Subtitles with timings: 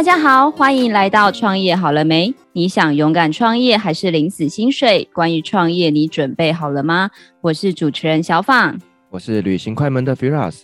[0.00, 2.34] 大家好，欢迎来到创业好了没？
[2.54, 5.06] 你想勇敢创业还是领死薪水？
[5.12, 7.10] 关于创业，你准备好了吗？
[7.42, 8.78] 我是主持人小访，
[9.10, 10.62] 我是旅行快门的 Firas。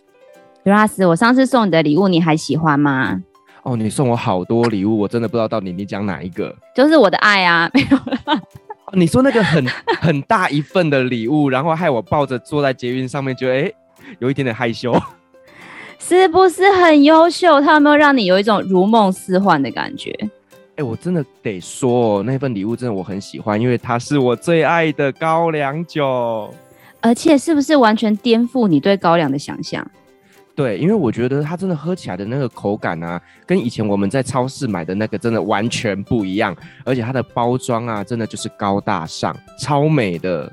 [0.65, 3.21] Firas，我上次送你的礼物你还喜欢吗？
[3.63, 6.57] 哦，你送我好多礼物，我真的不知道到底你讲哪一个。
[6.75, 8.41] 就是我的爱啊， 没有啦。
[8.95, 9.63] 你说那个很
[10.01, 13.73] 很大一份的礼物，然后害我抱着坐在捷运上面，觉得哎，
[14.19, 14.99] 有一点点害羞。
[16.09, 17.61] 是不是很优秀？
[17.61, 20.17] 他有没有让你有一种如梦似幻的感觉？
[20.77, 26.55] 哎，我真的得说哦，那份礼物真的我很喜欢，因为它是我最爱的高粱酒，
[27.01, 29.85] 而且是不是完全颠覆你对高粱的想象？
[30.55, 40.53] 对，因为我觉得它真的喝起来的那个口感啊，跟以前我们在超市买的那个真的完全不一样，而且它的包装啊，真的就是高大上，超美的。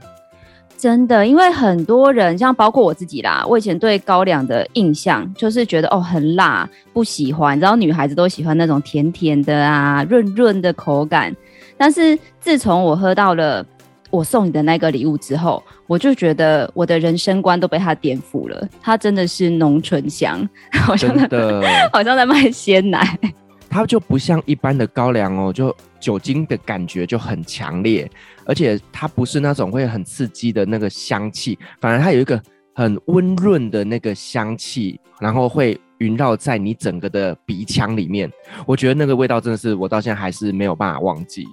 [0.84, 7.58] 真的，因为很多人像包括我自己啦，我以前对高粱的印象就是觉得哦很辣，不喜欢。
[7.58, 11.34] 然后女孩子都喜欢那种甜甜的啊、润润的口感。
[11.78, 13.66] 但是自从我喝到了
[14.09, 18.68] 我送你的那个礼物之后，我就觉得我的人生观都被它颠覆了。
[18.81, 20.45] 它真的是浓醇香，
[20.84, 23.18] 好像真的 好像在卖鲜奶。
[23.70, 28.08] 它就不像一般的高粱哦，就酒精的感觉就很强烈，
[28.45, 32.41] 而且它不是那种会很刺激的那个香气，反而它有一个
[32.73, 38.30] 很温润的那个香气，然后会萦绕在你整个的鼻腔里面。
[38.66, 41.45] 我觉得那个味道真的是我到现在还是没有办法忘记。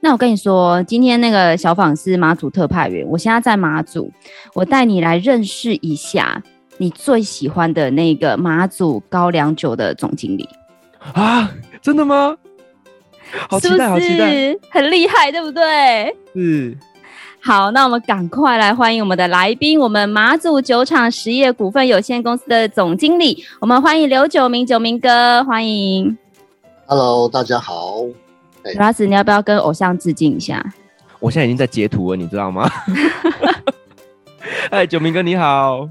[0.00, 4.10] 那我跟你说，今天那个小访是马祖特派员，我现在在马祖，
[4.54, 6.42] 我带你来认识一下
[6.78, 10.48] 你最喜欢的那个马祖高粱酒的总经理。
[11.12, 11.50] 啊，
[11.82, 12.36] 真的吗？
[13.48, 13.88] 好期待，是不是？
[13.88, 16.14] 好期待，很厉害，对不对？
[16.34, 16.76] 是。
[17.40, 26.16] 好，那我们赶快来欢迎我们的来宾，我们马祖酒厂实业股份有限公司的总经理，我们欢迎刘九明，九明哥，欢迎。
[26.86, 27.96] Hello，大家好。
[28.62, 30.64] Firas，你要不要跟偶像致敬一下？
[31.20, 32.70] 我现在已经在截图了，你知道吗？
[34.70, 35.86] 哎，九明哥你好。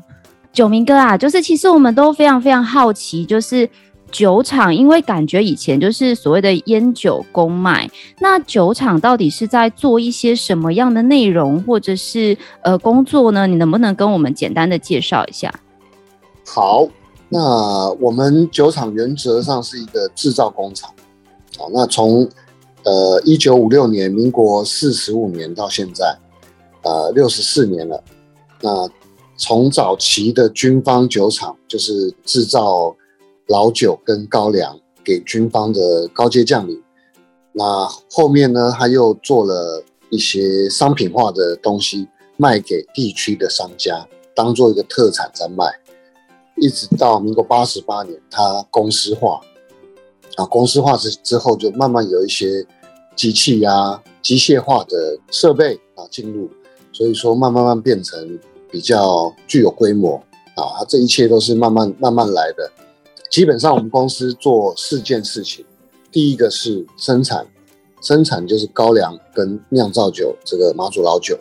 [0.51, 3.69] 九明哥啊，就是其实我们都非常非常好奇，就是。
[4.13, 13.47] 酒厂，因为感觉以前就是所谓的烟酒公卖，那酒厂到底是在做一些什么样的内容，或者是呃工作呢？
[13.47, 15.51] 你能不能跟我们简单的介绍一下？
[16.45, 16.87] 好，
[17.27, 20.91] 那我们酒厂原则上是一个制造工厂。
[21.57, 22.29] 好，那从
[22.83, 26.15] 呃一九五六年，民国四十五年到现在，
[26.83, 28.03] 呃六十四年了。
[28.61, 28.87] 那
[29.37, 32.95] 从早期的军方酒厂，就是制造。
[33.47, 36.81] 老酒跟高粱给军方的高阶将领，
[37.51, 45.65] 那后面呢，他又做了一些商品化的东西卖给地区的商家，当做一个特产在卖，
[46.55, 49.41] 一直到民国八十八年，他公司化，
[50.37, 52.65] 啊，公司化之之后就慢慢有一些
[53.15, 56.49] 机器呀、机械化的设备啊进入，
[56.91, 58.39] 所以说慢慢慢变成
[58.71, 60.15] 比较具有规模。
[60.55, 62.71] 啊，这一切都是慢慢慢慢来的。
[63.33, 65.65] 基本上我们公司做四件事情，
[66.11, 67.43] 第一个是生产，
[67.99, 71.35] 生产就是高粱跟酿造酒，这个马祖老酒。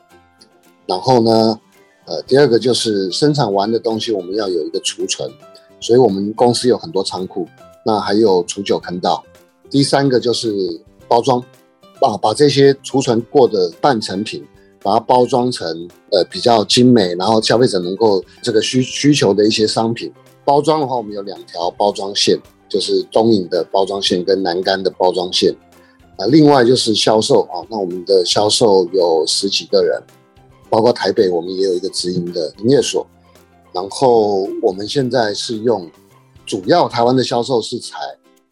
[0.87, 1.61] 然后呢，
[2.07, 5.31] 呃，第二个就是生产完的东西我们要有一个储存，
[5.81, 7.47] 所以我们公司有很多仓库，
[7.85, 9.23] 那还有储酒坑道。
[9.69, 10.51] 第三个就是
[11.07, 11.45] 包装，
[12.01, 14.43] 把把这些储存过的半成品，
[14.83, 20.11] 把它包装成呃比较精美，然后消费者能够这个需需求的一些商品。
[20.45, 22.39] 包装的话，我们有两条包装线，
[22.69, 25.55] 就是东影的包装线跟南竿的包装线。
[26.17, 30.03] 啊，另外就是销售啊，那我们的销售有十几个人，
[30.69, 33.07] 包括台北我们也有一个直营的营业所。
[33.73, 35.91] 然后我们现在是用
[36.45, 37.97] 主要台湾的销售是采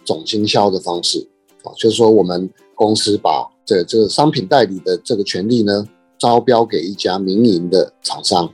[0.04, 1.28] 总经销的方式
[1.62, 5.86] 啊，就是说我们公司把这、这个商品代理的这个权利呢，
[6.18, 8.48] 招标给一家民营的厂商。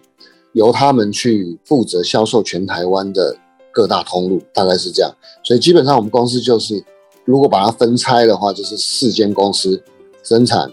[0.57, 3.37] 由他们去负责销售全台湾的
[3.71, 5.15] 各大通路，大概是这样。
[5.45, 6.83] 所以基本上我们公司就是，
[7.27, 9.85] 如果把它分拆的话，就是四间公司：
[10.23, 10.73] 生产、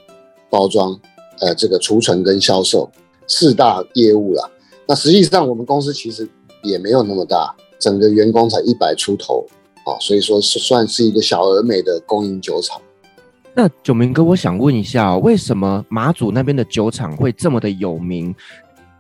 [0.50, 0.98] 包装、
[1.42, 2.90] 呃，这个储存跟销售
[3.28, 4.50] 四大业务啦。
[4.88, 6.26] 那实际上我们公司其实
[6.64, 9.46] 也没有那么大，整个员工才一百出头
[9.86, 12.80] 啊，所以说是算是一个小而美的公营酒厂。
[13.54, 18.34] 那九明哥，我想问一下，为什么马祖那边的酒厂会这么的有名？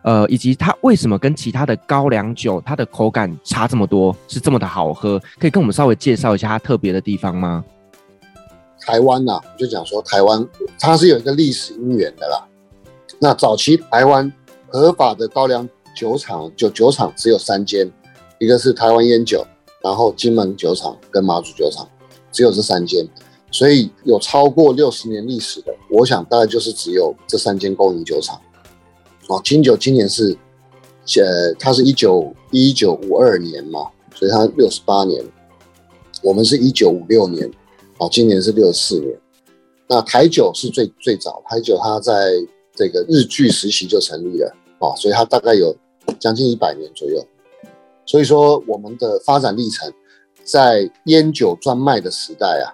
[0.03, 5.19] 呃，以及它为什么跟其他的高粱酒，它的口感差这么多，是这么的好喝？
[5.39, 7.63] 可以跟我们稍微介绍一下它特别的地方吗？
[8.81, 10.45] 台湾呐、啊，就讲说台湾
[10.77, 12.45] 它是有一个历史因缘的啦。
[13.19, 14.31] 那早期台湾
[14.67, 17.89] 合法的高粱酒厂，酒酒厂只有三间，
[18.39, 19.45] 一个是台湾烟酒，
[19.81, 21.87] 然后金门酒厂跟马祖酒厂。
[22.29, 23.07] 只有这三间，
[23.51, 28.41] 所以有超过六十年历史的，我想大概就是只有这三间公营酒厂。
[29.33, 30.37] 哦，金酒今年是，
[31.17, 35.23] 呃，它是一九一九五二年嘛，所以它六十八年。
[36.21, 37.49] 我们是一九五六年，
[37.97, 39.17] 哦，今年是六十四年。
[39.87, 42.31] 那台酒是最最早，台酒它在
[42.75, 45.75] 这个日据时期就成立了，哦，所以它大概有
[46.19, 47.25] 将近一百年左右。
[48.05, 49.91] 所以说，我们的发展历程，
[50.43, 52.69] 在烟酒专卖的时代啊，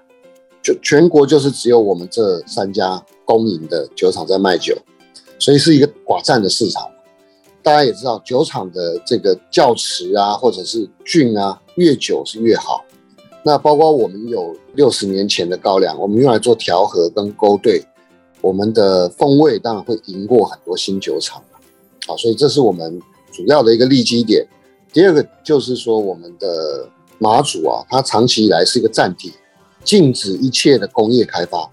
[0.61, 4.77] 就全国就是只有我们这三家公营的酒厂在卖酒。
[5.39, 6.87] 所以是一个寡占的市场，
[7.63, 12.83] 大家也知道，酒厂的这个窖池啊，或者是菌啊，越久是越好。
[13.41, 17.81] 那包括我们有六十年前的高粱，我们用来做调和跟勾兑，
[18.41, 21.41] 我们的风味当然会赢过很多新酒厂。
[22.05, 22.99] 好，所以这是我们
[23.31, 24.45] 主要的一个利基点。
[24.91, 29.31] 第二个就是说，我们的马祖啊，它长期以来是一个战地，
[29.85, 31.69] 禁止一切的工业开发。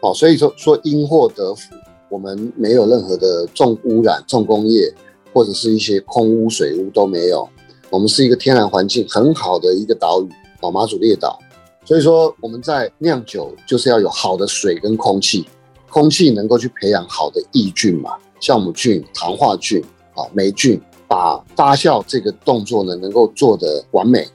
[0.00, 1.74] 好，所以说说因祸得福。
[2.08, 4.92] 我们没有任何的重污染、重工业，
[5.32, 7.48] 或者是一些空污、水污都没有。
[7.90, 10.28] 我们是一个天然环境很好的一个岛屿，
[10.60, 11.38] 哦，马祖列岛。
[11.84, 15.46] 所以说我们在酿酒就是要有好的水跟空气，
[15.88, 19.80] 空气能够去培养好的益菌嘛，酵母菌、糖化菌
[20.14, 24.26] 啊、霉菌，把发酵这个动作呢能够做得完美。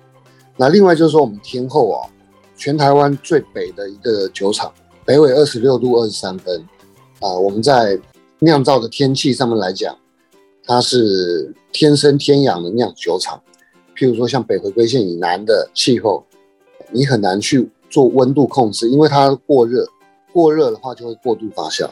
[0.55, 2.07] 那另外就是说我们天后哦，
[2.55, 4.71] 全台湾最北的一个酒厂，
[5.05, 6.65] 北纬二十六度二十三分。
[7.21, 7.99] 啊、我们在
[8.39, 9.95] 酿造的天气上面来讲，
[10.65, 13.39] 它是天生天养的酿酒厂。
[13.95, 16.23] 譬如说，像北回归线以南的气候，
[16.91, 19.85] 你很难去做温度控制，因为它过热，
[20.33, 21.87] 过热的话就会过度发酵，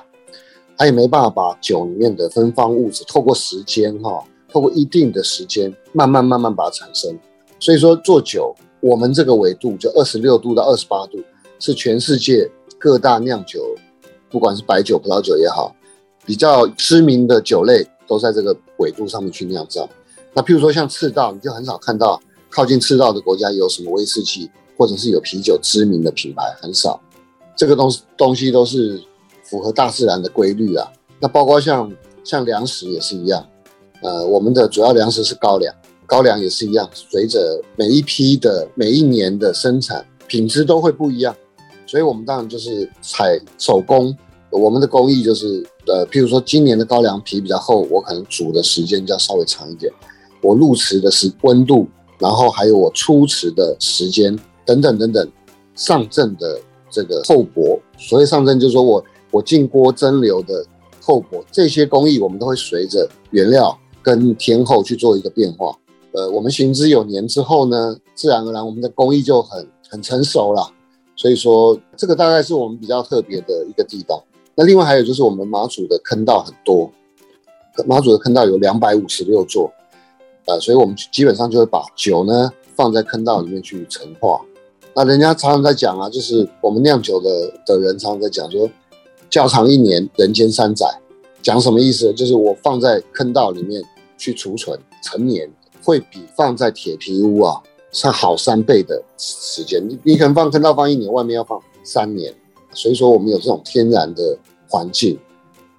[0.76, 7.16] 它也没办法把酒里面的芬芳物质透过时间哈，透过一定的时间慢慢慢慢把它产生。
[7.60, 11.20] 所以说做酒，我们这个纬度就二十六度到二十八度，
[11.60, 12.50] 是全世界
[12.80, 13.64] 各大酿酒。
[14.30, 15.76] 不管是白酒、葡萄酒也好，
[16.26, 19.90] 比较知名的酒类都在这个纬度上面去酿造。
[20.34, 27.02] 那譬如说像赤道，你就很少看到靠近赤道的国家有什么威士忌或者是有啤酒知名的品牌，很少。
[27.56, 29.02] 这个东东西都是
[29.44, 30.88] 符合大自然的规律啊。
[31.20, 31.92] 那包括像
[32.24, 33.46] 像粮食也是一样，
[34.02, 35.74] 呃，我们的主要粮食是高粱，
[36.06, 41.36] 高粱也是一样，随着每一批的每一年的生产，品质都会不一样。
[41.90, 44.16] 所以，我们当然就是采手工，
[44.52, 49.92] 我们的工艺就是，呃，譬如说今年的高粱皮比较厚，我可能煮的时间就要稍微长一点，
[50.40, 51.88] 我入池的时温度，
[52.20, 54.38] 然后还有我出池的时间
[54.68, 55.28] 等等等等，
[55.74, 60.64] 上阵的这个厚薄，所以上阵就是说我我进锅蒸馏的
[61.02, 65.76] 厚薄，这些工艺我们都会随着原料跟天候去做一个变化。
[66.14, 70.72] 呃，我们行之有年之后呢，自然而然我们的工艺就很很成熟了。
[71.20, 74.18] 所以说，这个大概是我们比较特别的一个地方。
[74.56, 76.90] 那另外还有就是，我们马祖的坑道很多，
[77.86, 79.70] 马祖的坑道有两百五十六座，
[80.46, 84.40] 呃，所以我们基本上就会把酒呢放在坑道里面去陈化。
[84.96, 87.30] 那人家常常在讲啊，就是我们酿酒的
[87.66, 88.70] 的人常常在讲说，
[89.30, 90.88] 窖藏一年，人间三载，
[91.42, 92.14] 讲什么意思？
[92.14, 93.84] 就是我放在坑道里面
[94.18, 95.52] 去储存陈年，
[95.84, 97.62] 会比放在铁皮屋啊。
[97.92, 102.34] 是好三倍的时间，你你可能放坑道放一年，外面要放三年，
[102.74, 104.38] 所以说我们有这种天然的
[104.70, 105.18] 环境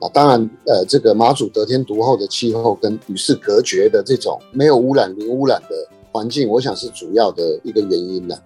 [0.00, 0.08] 啊。
[0.12, 5.76] 当然，呃，这个马祖得天独厚的气候跟与世隔绝的这种没有污染、零污染的
[6.10, 8.36] 环境，我想是主要的一个原因呢。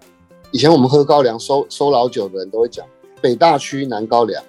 [0.51, 2.87] 以前我们喝高粱收收老酒的人都会讲
[3.23, 4.45] 北大区南高粱，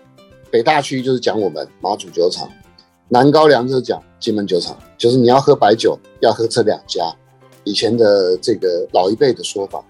[0.52, 2.50] 北大区就是讲我们马祖酒厂，
[3.08, 7.16] 南高粱就是讲金门酒厂，就是你要喝白酒要喝这两家。
[7.66, 9.84] 以前的这个老一辈的说法，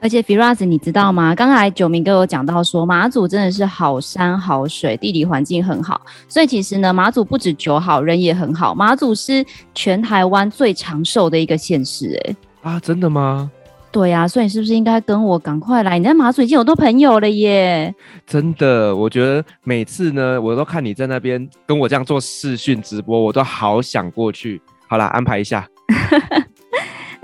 [0.00, 1.34] 而且 Firas，你知道吗？
[1.34, 8.74] 刚才九明哥有讲到说，马祖真的是好山好水，地理环境很好，所以其实呢，马祖不止酒好，人也很好。
[8.74, 9.42] 马祖是
[9.74, 12.36] 全台湾最长寿的一个县市，哎，
[12.72, 13.50] 啊，真的吗？
[13.90, 16.00] 对呀、啊，所以你是不是应该跟我赶快来？
[16.00, 17.94] 你在马祖已经有多朋友了耶！
[18.26, 24.60] 真的，我觉得每次呢，我都看你在那边跟我这样做视讯直播，我都好想过去。
[24.88, 25.64] 好啦，安排一下。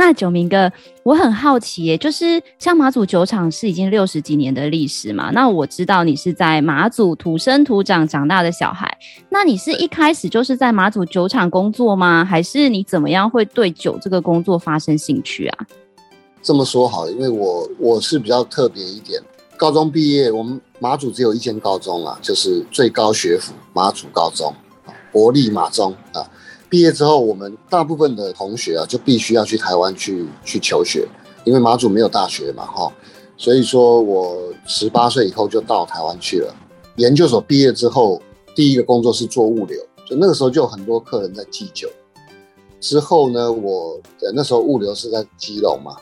[0.01, 5.31] 那九明哥，我很好奇耶，就是像马祖酒厂是已经六十几年的历史嘛？
[5.35, 8.91] 那我知道你是在马祖土生土长长大的小孩，
[9.29, 12.25] 那你是一开始就是在马祖酒厂工作吗？
[12.25, 15.67] 还是你怎么样会对酒这个工作发生兴趣啊？
[16.43, 19.21] 这么说好，因为我我是比较特别一点，
[19.59, 24.51] 高中毕业，我们马祖只有一间高中啊，就是最高学府马祖高中，
[25.13, 26.27] 国立马中啊。
[26.71, 31.07] 毕业之后，我们大部分的同学啊，就必须要去台湾去去求学，
[31.45, 32.91] 因为马祖没有大学嘛，哈，
[33.37, 36.55] 所以说我十八岁以后就到台湾去了。
[36.97, 38.23] 研究所毕业之后，
[38.55, 39.77] 第一个工作是做物流，
[40.09, 41.89] 就那个时候就有很多客人在寄酒。
[42.79, 44.01] 之后呢，我
[44.33, 45.97] 那时候物流是在基隆嘛，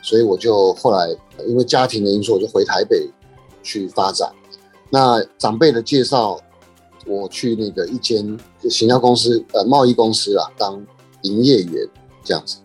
[0.00, 1.08] 所以我就后来
[1.46, 3.10] 因为家庭的因素，我就回台北
[3.62, 4.32] 去发展。
[4.90, 6.38] 那长辈的介绍，
[7.04, 8.38] 我去那个一间
[8.70, 10.84] 行销公司，呃，贸易公司啊，当
[11.22, 11.86] 营业员
[12.22, 12.56] 这样子。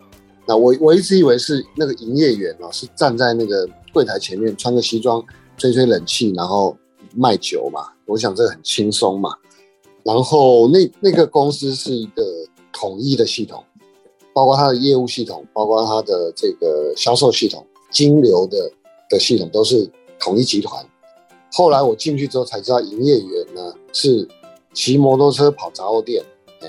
[0.46, 5.24] 那我我一直以为是那个营业员啊，是站在那个柜台前面，穿个西装，
[5.56, 6.76] 吹吹冷气，然后
[7.14, 7.88] 卖酒嘛。
[8.06, 9.30] 我想这个很轻松嘛。
[10.02, 12.24] 然后那那个公司是一个
[12.72, 13.62] 统一的系统，
[14.34, 18.72] 包括它的业务系统，包括它的这个销售系统、金流的
[19.08, 19.88] 的系统都是
[20.18, 20.84] 统一集团。
[21.52, 24.26] 后来我进去之后才知道，营业员呢是
[24.72, 26.24] 骑摩托车跑杂货店，
[26.60, 26.68] 哎，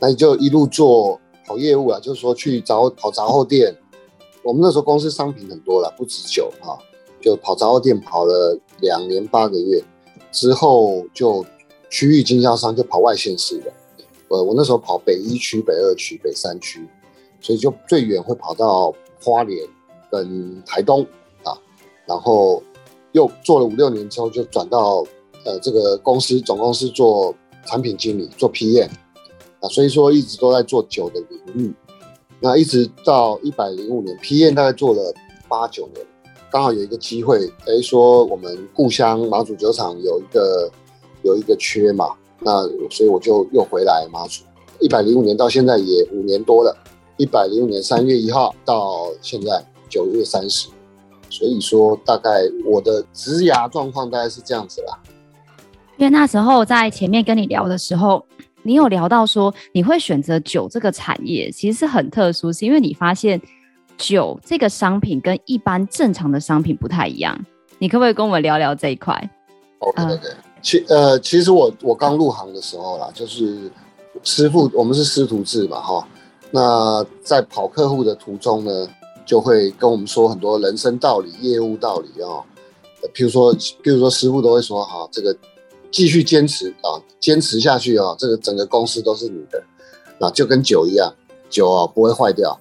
[0.00, 3.76] 那你就一路做跑业务啊，就是说去杂跑杂货店。
[4.42, 6.78] 我们那时候公司商品很多了，不止酒啊，
[7.20, 9.82] 就跑杂货店跑了两年八个月，
[10.32, 11.44] 之后就
[11.90, 13.72] 区域经销商就跑外县市的。
[14.28, 16.86] 呃，我那时候跑北一区、北二区、北三区，
[17.40, 19.66] 所以就最远会跑到花莲
[20.10, 21.06] 跟台东
[21.44, 21.56] 啊，
[22.06, 22.62] 然后。
[23.12, 25.02] 又做了五六年之后，就转到
[25.48, 28.90] 呃这个公司总公司做产品经理，做 PM
[29.60, 31.74] 啊，所以说一直都在做酒的领域。
[32.38, 35.14] 那一直到一百零五年，PM 大概做了
[35.48, 36.06] 八九年，
[36.50, 40.70] 刚好有一个机会，哎，说我们故乡马祖酒厂有一个
[41.22, 44.44] 有一个缺嘛，那所以我就又回来马祖。
[44.80, 46.76] 一百零五年到现在也五年多了，
[47.16, 50.68] 一百零五年三月一号到现在九月三十。
[51.30, 54.98] 所以说，大概我的职涯状况大概是这样子啦。
[55.98, 58.24] 因为那时候在前面跟你聊的时候，
[58.62, 63.40] 你有聊到说你会选择酒这个产业，其实是很特殊，是因为你发现
[63.96, 67.36] 酒这个商品跟一般正常的商品不太一样。
[67.80, 69.12] 你可不可以跟我们聊聊这一块
[69.80, 70.30] ？OK，对对，
[70.62, 73.70] 其呃，其实我我刚入行的时候啦，就是
[74.22, 76.06] 师傅，我们是师徒制嘛，哈。
[76.50, 78.88] 那在跑客户的途中呢，
[79.26, 82.42] 就会跟我们说很多人生道理、业务道理啊，
[83.12, 85.36] 譬如说，譬如说，师傅都会说哈，这个
[85.90, 89.62] 继续坚持啊，坚持下去啊，这个整个公司都是你的，
[90.20, 91.14] 那就跟酒一样，
[91.48, 92.58] 酒啊不会坏掉，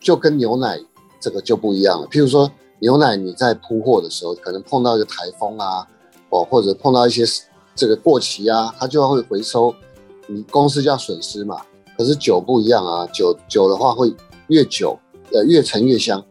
[0.00, 0.78] 就跟牛奶
[1.20, 2.06] 这个就不一样了。
[2.08, 5.86] 譬如说，牛奶你在铺货的时候，可能碰到一个台风啊，
[6.30, 7.24] 哦，或者碰到一些
[7.74, 9.74] 这个过期啊，它就会回收，
[10.26, 11.62] 你公司就要损失嘛。
[11.96, 14.14] 可是酒不一样啊，酒酒的话会
[14.48, 14.98] 越久。
[15.30, 16.24] 呃，越陈越香，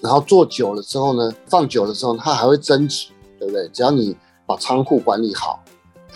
[0.00, 3.08] 然后做久了之后呢，放久了之后，它还会增值，
[3.40, 3.68] 对不对？
[3.70, 4.16] 只要你
[4.46, 5.58] 把仓库管理好，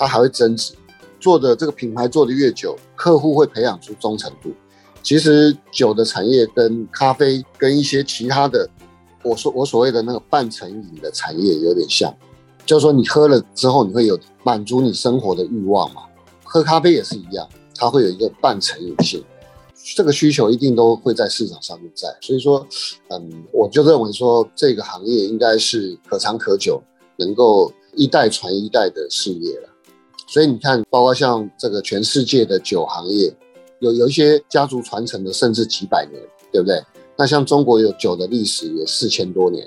[0.01, 0.73] 它还会增值。
[1.21, 4.51] 做的这个品牌做的越久，客户会培养出忠诚度。
[5.03, 8.67] 其实酒的产业跟咖啡跟一些其他的，
[9.23, 12.15] 我说我所谓的那个半成瘾的产业有点像，
[12.65, 16.05] 就是说你喝了之后，你会有满足你生活的欲望嘛。
[16.43, 19.23] 喝咖啡也是一样，它会有一个半成瘾性。
[19.95, 22.67] 这个需求一定都会在市场上面在，所以说，
[23.09, 26.83] 嗯，我就认为说这个行业应该是可长可久，
[27.19, 29.70] 能够一代传一代的事业了。
[30.31, 33.35] 所以你看，包括像这个全世界的酒行业，
[33.81, 36.23] 有有一些家族传承的，甚至几百年，
[36.53, 36.81] 对不对？
[37.19, 39.67] 那像中国有酒的历史也四千多年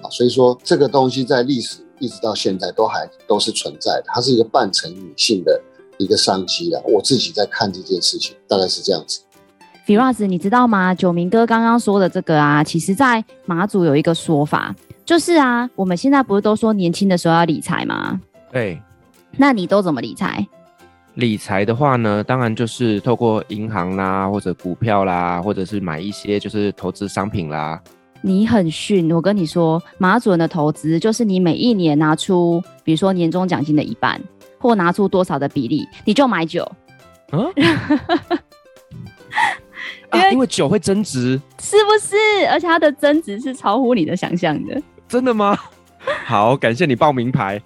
[0.00, 5.60] 啊，所以说这个东西在历史一直到现在都还都是存在的，它是一个半成瘾性的
[5.98, 6.80] 一个商机了。
[6.86, 9.20] 我自己在看这件事情，大概是这样子。
[9.84, 10.94] Firas，你知道吗？
[10.94, 14.72] 九明哥刚刚说的这个啊，其实在马祖有一个说法，
[15.04, 18.20] 就是啊，我们现在不是都说年轻的时候要理财吗？
[18.52, 18.80] 对。
[19.38, 20.46] 那你都怎么理财？
[21.14, 27.80] 理财的话呢，当然就是透过银行啦，或者股票啦，或者是买一些就是投资商品啦。
[28.20, 34.20] 你很逊，我跟你说，马主任的投资就是你每一年拿出，比如说年终奖金的一半，
[34.58, 36.68] 或拿出多少的比例，你就买酒。
[37.30, 37.44] 嗯。
[40.08, 42.16] 啊、 因为酒会增值，是不是？
[42.50, 44.82] 而且它的增值是超乎你的想象的。
[45.06, 45.56] 真的吗？
[46.26, 47.60] 好，感谢你报名牌。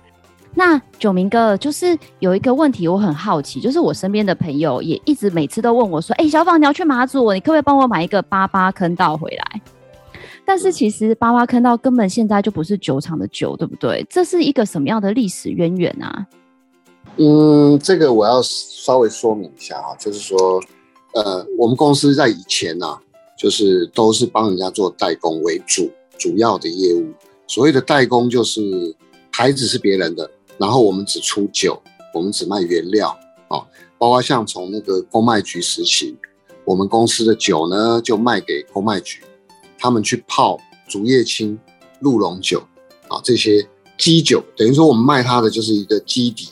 [0.59, 9.63] 那九明哥，就是有一个问题，我很好奇，就是我身边的朋友也一直每次都问我说：“哎、小芳，你要去马祖，你可不可以帮我买一个八八坑道回来？”
[10.45, 14.05] 但是其实八八坑道根本现在就不是酒厂的酒，对不对？
[14.11, 16.27] 这是一个什么样的历史渊源啊？
[17.19, 20.61] 嗯，这个我要稍微说明一下啊，就是说。
[21.15, 22.87] 呃，我们公司在以前呢、
[23.37, 27.07] 就是都是帮人家做代工为主，主要的业务。
[27.47, 28.61] 所谓的代工就是
[29.33, 31.81] 牌子是别人的，然后我们只出酒，
[32.13, 33.09] 我们只卖原料
[33.49, 33.67] 啊、哦。
[33.97, 36.17] 包括像从那个公卖局时期，
[36.65, 39.23] 我们公司的酒呢就卖给公卖局，
[39.79, 41.59] 他们去泡竹叶青、
[42.01, 42.61] 鹿茸酒，
[43.09, 43.67] 啊，这些
[43.99, 46.51] 基酒，等于说我们卖它的就是一个基底，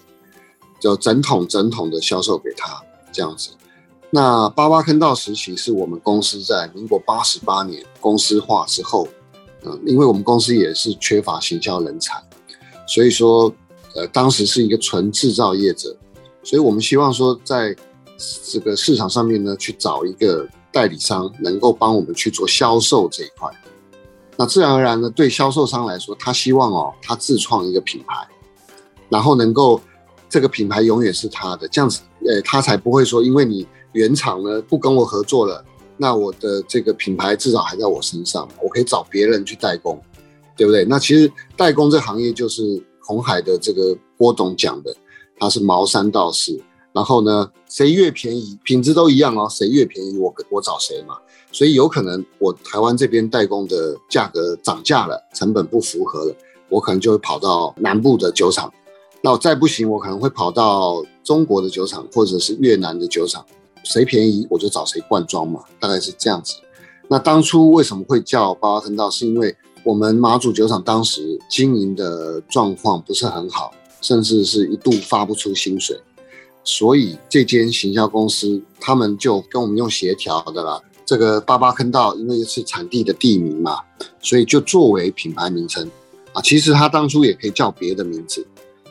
[0.81, 2.83] 就整桶整桶的销售给他
[3.13, 3.51] 这样子。
[4.11, 9.07] 那八八坑道时期是我们公司在民国八十八年公司化之后，
[9.65, 12.21] 嗯，因为我们公司也是缺乏行销人才，
[12.89, 13.53] 所以说，
[13.97, 15.97] 呃，当时是一个纯制造业者，
[16.43, 17.75] 所以我们希望说在
[18.53, 23.51] 这个市场上面呢，去找一个代理商，能够帮我们去做销售这一块。
[24.37, 28.29] 那自然而然呢，对销售商来说，他希望哦，他自创一个品牌，
[29.09, 29.81] 然后能够
[30.29, 33.67] 这个品牌永远是他的，这样子，呃，他才不会说因为你。
[33.93, 35.65] 原厂呢不跟我合作了，
[35.97, 39.99] 那我的这个品牌至少还在我身上，我可以找别人去代工，
[40.55, 40.85] 对不对？
[40.85, 42.63] 那其实代工这行业就是
[43.07, 44.95] 红海的这个郭董讲的，
[45.39, 46.61] 他是毛三到四，
[46.93, 51.17] 然后呢，谁越便宜，品质都一样哦，谁越便宜，我我找谁嘛。
[51.53, 56.35] 所以有可能我台湾这边代工的价格涨价了，成本不符合了，
[56.69, 58.71] 我可能就会跑到南部的酒厂，
[59.23, 63.45] 那我再不行，我可能会跑到中国的酒厂或者是越南的酒厂。
[63.85, 66.57] 谁便宜我就找谁灌装嘛，大概是这样子。
[67.09, 69.09] 那当初为什么会叫八八坑道？
[69.09, 75.97] 是因为我们马祖酒厂当时经营的状况不是很好，甚至是一度发不出薪水，
[76.65, 80.83] 所以这间行销公司他们就跟我们用协调的啦。
[81.05, 83.79] 这个八八坑道因为是产地的地名嘛，
[84.21, 85.89] 所以就作为品牌名称
[86.33, 86.43] 啊。
[86.43, 88.45] 其实他当初也可以叫别的名字，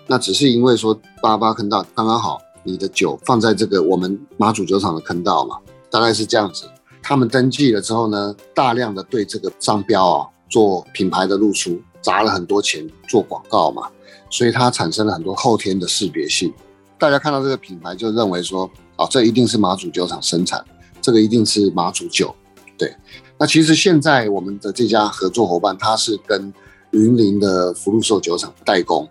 [0.07, 2.39] 那只是因为说八八坑道刚刚好。
[2.67, 5.57] 你的酒放在这个我们马祖酒厂的坑道嘛，
[5.91, 6.63] 大概是这样子。
[7.03, 13.89] 他们登记了之后呢，大量的对这个商标啊做品牌的露出，砸了很多钱做广告嘛，
[14.29, 16.53] 所以它产生了很多后天的识别性。
[16.97, 20.63] 大家看到这个品牌就认为说，哦，这一定是马祖酒厂生产，
[21.01, 22.33] 这个一定是马祖酒。
[22.77, 22.95] 对，
[23.37, 26.53] 那其实现在我们的这家合作伙伴，他是跟
[26.91, 29.07] 云林的福禄寿酒厂代工。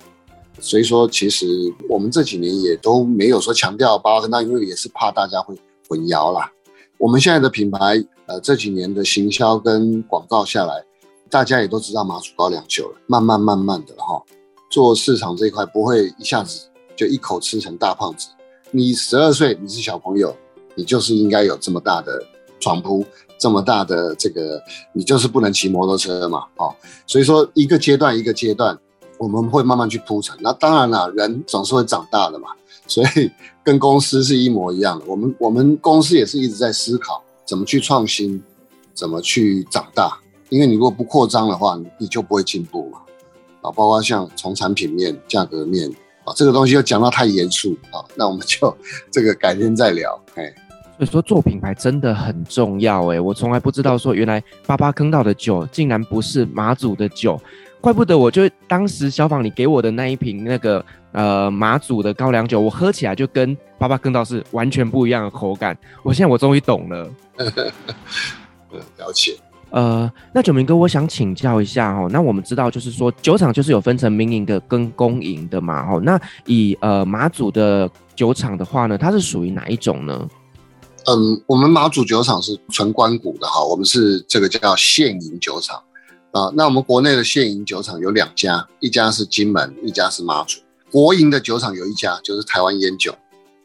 [0.60, 1.46] 所以说，其实
[1.88, 5.54] 我们这几年也都没有说强调八八坑道，因为也是怕大家会
[5.88, 6.50] 混淆啦。
[6.96, 10.82] 我们现在的品牌，呃，这几年的行销跟广告下来，
[11.28, 12.96] 大家也都知道马祖高粱酒了。
[13.06, 14.22] 慢慢慢慢的哈，
[14.70, 18.28] 做市场这一块不会一下子就一口吃成大胖子。
[18.70, 20.36] 你十二岁，你是小朋友，
[20.74, 22.22] 你就是应该有这么大的
[22.60, 23.04] 床铺，
[23.38, 24.60] 这么大的这个，
[24.92, 26.74] 你就是不能骑摩托车嘛，哦。
[27.06, 28.78] 所以说，一个阶段一个阶段。
[29.16, 32.48] 我们会慢慢去铺陈，那当然了，人总是会长大的嘛，
[32.88, 33.30] 所以
[33.62, 35.04] 跟公司是一模一样的。
[35.06, 38.42] 我们我们公司也是一直在思考怎么去创新，
[38.92, 40.18] 怎么去长大。
[40.54, 43.00] 因为你如果不扩张的话，你就不会进步嘛。
[43.60, 45.90] 啊，包括像从产品面、价格面
[46.22, 48.76] 啊，这个东西又讲到太严肃啊，那我们就
[49.10, 50.16] 这个改天再聊。
[50.36, 50.54] 哎，
[50.96, 57.40] 所以说做品牌真的很重要哎，我从来不知道说原来八八坑道的酒竟然不是马祖的酒。
[57.80, 65.76] 怪不得我就当时小访你给我的那一瓶那个呃马祖的高粱酒，我喝起来就跟八八坑道是完全不一样的口感。
[66.02, 67.10] 我现在我终于懂了，
[68.96, 69.36] 了解。
[69.74, 72.08] 呃，那九明哥，我想请教一下哦。
[72.12, 80.28] 那我们知道就是说酒厂就是有分成民营的跟公营的嘛，哦，那以呃马祖的酒厂的话呢，它是属于哪一种呢？
[81.06, 85.82] 嗯，我们马祖酒厂是纯关谷的哈，我们是这个叫现营酒厂。
[86.30, 90.60] 啊，那我们国内的现营酒厂有两家，一家是金门，一家是马祖。
[90.92, 93.12] 国营的酒厂有一家，就是台湾烟酒。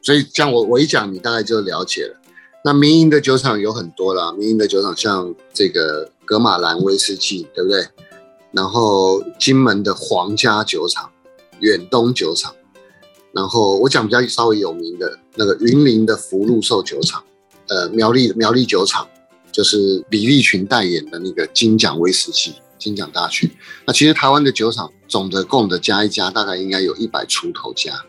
[0.01, 2.18] 所以像我我一讲，你大概就了解了。
[2.63, 7.87] 那民营的酒厂有很多啦，民营的酒厂像这个格玛兰威士忌，对不对？
[8.51, 11.09] 然后金门的皇家酒厂、
[11.59, 12.53] 远东酒厂，
[13.31, 17.23] 然后我讲比较稍微有名的那个云林的福禄寿酒厂，
[17.67, 19.07] 呃，苗栗苗栗酒厂。
[19.51, 23.51] 就是李立群代言的那个金奖威士忌，金奖大曲。
[23.83, 28.05] 那其实台湾的酒厂总的共的加一加，大概应该有一百出头家。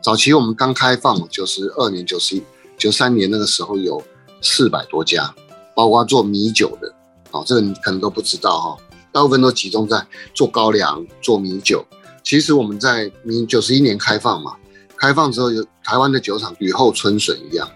[0.00, 2.42] 早期我们刚开放，九十二年、九十一、
[2.80, 4.02] 九三年那个时候有
[4.40, 5.32] 四百多家，
[5.76, 6.90] 包括做米酒的，
[7.30, 8.76] 哦，这个你可能都不知道哈。
[9.12, 11.84] 大部分都集中在做高粱、做米酒。
[12.24, 14.56] 其实我们在明九十一年开放嘛，
[14.96, 17.68] 开放之后，有台湾的酒厂雨后春笋一样。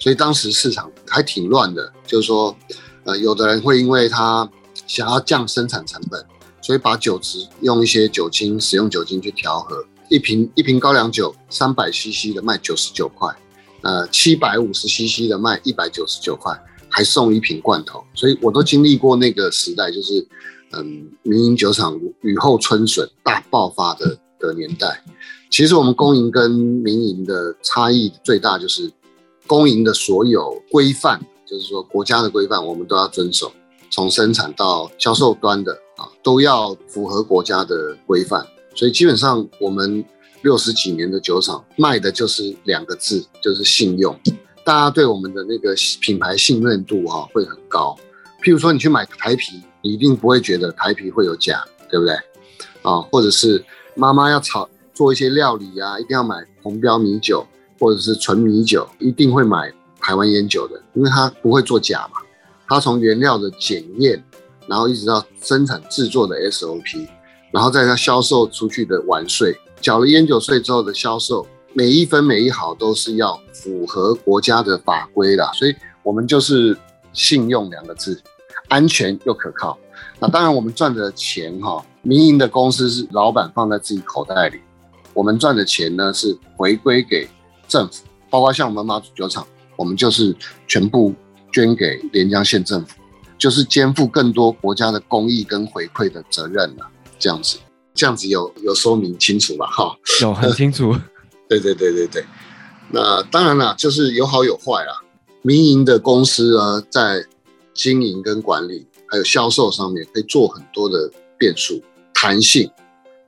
[0.00, 2.56] 所以当时市场还挺乱的，就是说，
[3.04, 4.50] 呃，有的人会因为他
[4.86, 6.26] 想要降生产成本，
[6.60, 13.28] 所以把酒质用一些酒精，使用酒精去调和，一瓶一瓶高粱酒三百 CC 的卖九十九块，
[13.82, 16.52] 呃，七百五十 CC 的卖一百九十九块，
[16.88, 18.04] 还送一瓶罐头。
[18.14, 20.26] 所以我都经历过那个时代，就是
[20.72, 25.02] 嗯，民营酒厂雨后春笋大爆发的的年代。
[25.50, 28.90] 其实我们公营跟民营的差异最大就是。
[29.46, 33.50] 公营的所有规范，就是说国家的规范，我们都要遵守。
[33.90, 38.46] 从生产到销售端的啊，都要符合国家的规范。
[38.76, 40.04] 所以基本上我们
[40.42, 44.18] 六十几年的酒厂卖的就是两个字，就是信用。
[44.64, 47.96] 大家对我们的那个品牌信任度哈会很高。
[48.42, 52.14] 譬如说你去买台啤，你一定不会觉得台啤会有假，对不对？
[52.82, 57.46] 啊，或者是妈妈要炒做一些料理啊，一定要买红标米酒
[57.78, 62.20] 或者是纯米酒，一定会买台湾烟酒的，因为它不会做假嘛。
[62.68, 64.22] 它从原料的检验，
[64.66, 67.08] 然后一直到生产制作的 SOP。
[67.52, 76.76] 然后再到销售出去的完税，缴了烟酒税之后的销售，每一分每一毫都是要符合国家的法规的，所以我们就是
[77.12, 78.20] 信用两个字，
[78.68, 79.78] 安全又可靠。
[80.18, 84.60] 那当然，我们赚的钱哈，民营的公司是老板放在自己口袋里，
[85.14, 87.28] 我们赚的钱呢是回归给
[87.66, 91.14] 政府，包括像我们马祖酒厂，我们就是全部
[91.50, 93.00] 捐给连江县政府，
[93.38, 96.86] 就是肩负更多国家的公益跟回馈的责任了。
[97.18, 97.58] 这样子，
[97.94, 99.66] 这样子有有说明清楚吧？
[99.66, 100.94] 哈，有很清楚。
[101.48, 102.24] 对对对对对。
[102.92, 104.92] 那当然了，就是有好有坏啦。
[105.42, 107.24] 民营的公司呢，在
[107.72, 111.80] 经营跟管理还有销售上面，可以做很多的变数、
[112.12, 112.70] 弹性。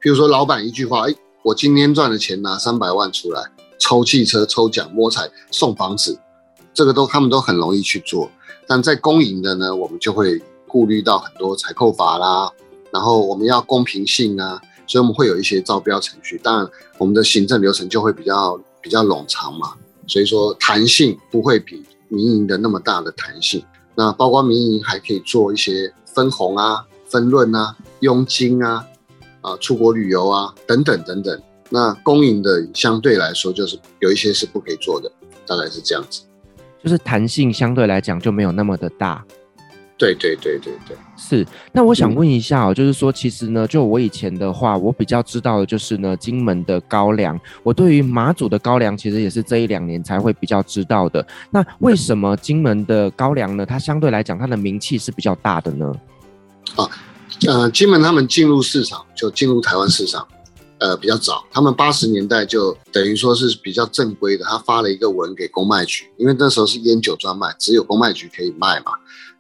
[0.01, 3.43] 比如说，老板一句话，哎，我今天赚的钱拿三百万出来，
[3.79, 6.19] 抽汽车、抽奖、摸彩、送房子，
[6.75, 8.31] 这个都他们都很容易去做。
[8.67, 12.51] 但在公营的呢，我们就会顾虑到很多采购法啦。
[12.93, 16.39] 然后我们要公平性啊，所以我们会有一些招标程序。
[16.43, 19.73] 当然，我们的行政流程就会比较比较冗长嘛。
[20.07, 23.65] 所以说弹性不会比民营的那么大的弹性。
[23.95, 28.85] 那包括民营还可以做一些分红啊、分润啊、佣金啊、
[29.41, 31.43] 啊出国旅游啊等等等等。
[31.71, 35.11] 那公营的相对来说就是有一些是不可以做的，
[35.47, 36.23] 大概是这样子。
[36.83, 39.25] 就是弹性相对来讲就没有那么的大。
[40.03, 41.47] 对对对对对，是。
[41.71, 47.39] 那我想问一下哦，就是说，其实呢，就我以前的话，我比较知道的就是呢，金门的高粱。
[47.63, 51.25] 我对于马祖的高粱，其实也是这一两年才会比较知道的。
[51.51, 53.65] 那为什么金门的高粱呢？
[53.65, 55.93] 它相对来讲，它的名气是比较大的呢？
[56.75, 56.91] 啊，
[57.47, 60.27] 呃，金门他们进入市场就进入台湾市场，
[60.79, 61.45] 呃，比较早。
[61.53, 68.91] 他们八十年代就等于说是比较正规的，他发了一个文给公卖局，因为那时候是烟酒专卖，只有公卖局可以卖嘛。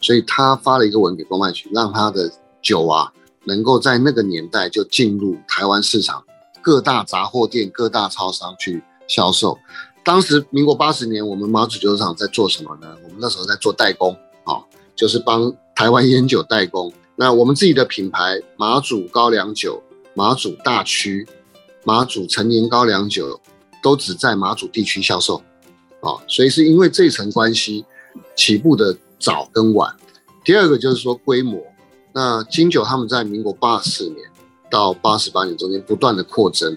[0.02, 3.10] 所以他发了一个文给公卖局，让他的酒啊
[3.44, 6.22] 能够在那个年代就进入台湾市场，
[6.60, 9.56] 各大杂货店、各大超商去销售。
[10.04, 12.96] 当时民国八十年，我们马祖酒厂在做什么呢？
[13.04, 14.12] 我们那时候在做代工，
[14.44, 14.58] 啊，
[14.96, 16.92] 就是帮台湾烟酒代工。
[17.14, 19.80] 那我们自己的品牌马祖高粱酒、
[20.14, 21.24] 马祖大曲、
[21.84, 23.40] 马祖陈年高粱酒，
[23.80, 25.36] 都只在马祖地区销售，
[26.00, 27.84] 啊，所以是因为这层关系
[28.34, 28.96] 起步的。
[29.22, 29.94] 早跟晚，
[30.44, 31.62] 第二个就是说规模。
[32.12, 34.28] 那金酒他们在民国八十四年
[34.68, 36.76] 到八十八年中间不断的扩增，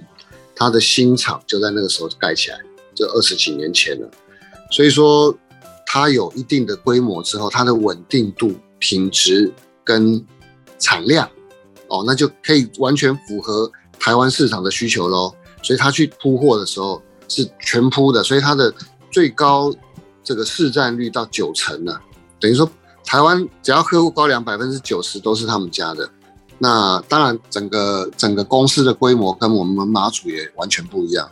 [0.56, 2.60] 它的新厂就在那个时候盖起来，
[2.94, 4.08] 就二十几年前了。
[4.72, 5.36] 所以说
[5.88, 9.52] 它有一定的规模之后，它的稳定度、品质
[9.84, 10.24] 跟
[10.78, 11.28] 产量，
[11.88, 15.34] 哦，那就可以完全符合台湾市场的需求喽。
[15.64, 18.72] 所以他去铺货的时候是全铺的，所以它的
[19.10, 19.74] 最高
[20.24, 22.00] 这个市占率到九成呢。
[22.40, 22.70] 等于说，
[23.06, 26.10] 台湾只要客户高粱百分之九十都是他们家的。
[26.58, 31.30] 那当然，整个整个公司的规模跟我们马祖也完全不一样。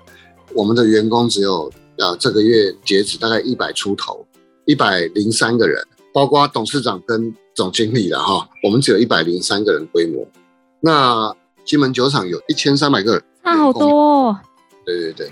[0.54, 4.26] 我们的员工只有啊，这个月截止大概一百出头，
[4.66, 5.82] 一百零三个人，
[6.14, 8.50] 包括董事长跟总经理了哈。
[8.64, 10.28] 我们只有一百零三个人规模。
[10.82, 14.38] 那金门酒厂有一千三百个人，差好多哦。
[14.86, 15.32] 对对对，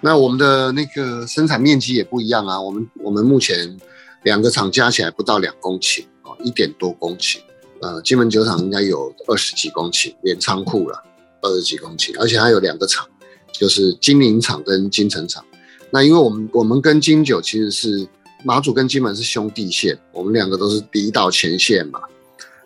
[0.00, 2.60] 那我们的那个生产面积也不一样啊。
[2.60, 3.76] 我们我们目前。
[4.22, 7.38] 两个厂加起来不到两公顷哦，一点多公顷。
[7.80, 11.02] 呃，金门酒厂应该有二十几公顷，连仓库了，
[11.40, 13.04] 二十几公顷，而且还有两个厂，
[13.50, 15.44] 就是金陵厂跟金城厂。
[15.90, 18.06] 那因为我们我们跟金酒其实是
[18.44, 22.00] 马祖跟金门是兄弟县，我们两个都是第一道前线嘛。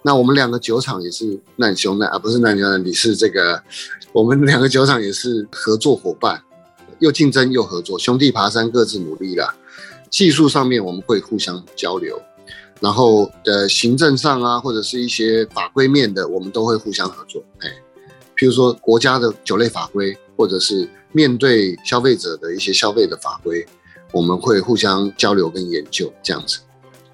[0.03, 3.61] 那我们两个酒厂也是难兄难啊，不是难兄难弟，是这个
[4.13, 6.41] 我们两个酒厂也是合作伙伴，
[6.99, 9.53] 又竞争又合作，兄弟爬山各自努力啦。
[10.11, 12.21] 技术上面我们会互相交流，
[12.81, 17.43] 然后的行政上啊，或者是一些法规面的，我们都会互相合作。
[17.59, 17.69] 哎，
[18.37, 23.67] 譬如说国家的酒类法规，或者是面对消费者的一些消费的法规，
[24.13, 26.59] 我们会互相交流跟研究这样子。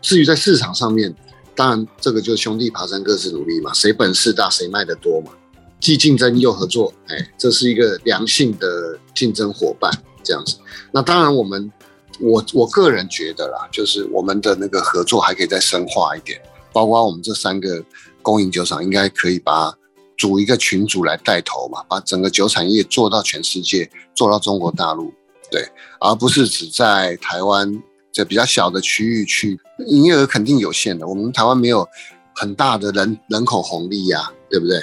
[0.00, 1.14] 至于在市场上面，
[1.54, 5.32] 当然这个就兄弟爬山各自努力嘛，谁本事大谁卖得多嘛，
[5.80, 9.90] 既竞争又合作，哎，这是一个良性的竞争伙伴
[10.22, 10.56] 这样子。
[10.92, 11.72] 那当然我们。
[12.20, 16.40] 我我个人觉得啦，就是我们的那个合作还可以再深化一点。
[16.72, 17.84] 包括我们这三个
[18.22, 19.76] 公营酒厂，应该可以把
[20.16, 25.12] 组一个群组来带头嘛，把整个酒产业做到全世界，做到中国大陆，
[25.50, 25.68] 对，
[26.00, 31.06] 而不是只在台湾这比较小的区域去，营业额肯定有限的。
[31.06, 31.86] 我们台湾没有
[32.34, 34.82] 很大的人人口红利呀、对不对？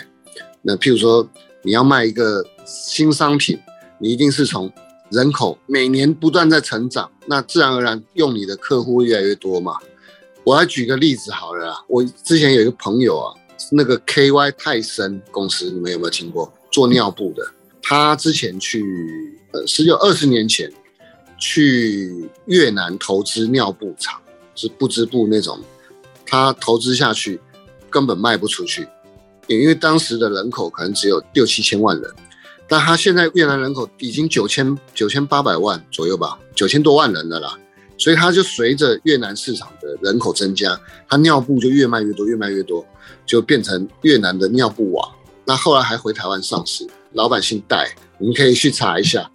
[0.62, 1.28] 那譬如说
[1.64, 3.58] 你要卖一个新商品，
[4.00, 4.72] 你一定是从
[5.12, 9.78] 人口每年不断在成长，那自然而然用你的客户越来越多嘛。
[10.44, 13.36] 我来举个例子好了啦，我之前有一个朋友啊。
[13.72, 16.52] 那个 KY 泰森公司，你们有没有听过？
[16.72, 17.46] 做尿布的，
[17.82, 18.82] 他之前去
[19.52, 20.72] 呃十九二十年前
[21.38, 24.20] 去越南投资尿布厂，
[24.56, 25.60] 是布织布那种，
[26.26, 27.40] 他投资下去
[27.90, 28.88] 根本卖不出去，
[29.48, 32.10] 因为当时的人口可能只有六七千万人，
[32.70, 37.58] 但他现在越南人口已经九千九千八百万左右吧，九千多万人了啦，
[37.98, 40.80] 所以他就随着越南市场的人口增加，
[41.10, 42.86] 他尿布就越卖越多，越卖越多。
[43.26, 45.08] 就变成越南的尿布王，
[45.46, 49.30] 那后来还回台湾上市，老板姓戴，你们可以去查一下。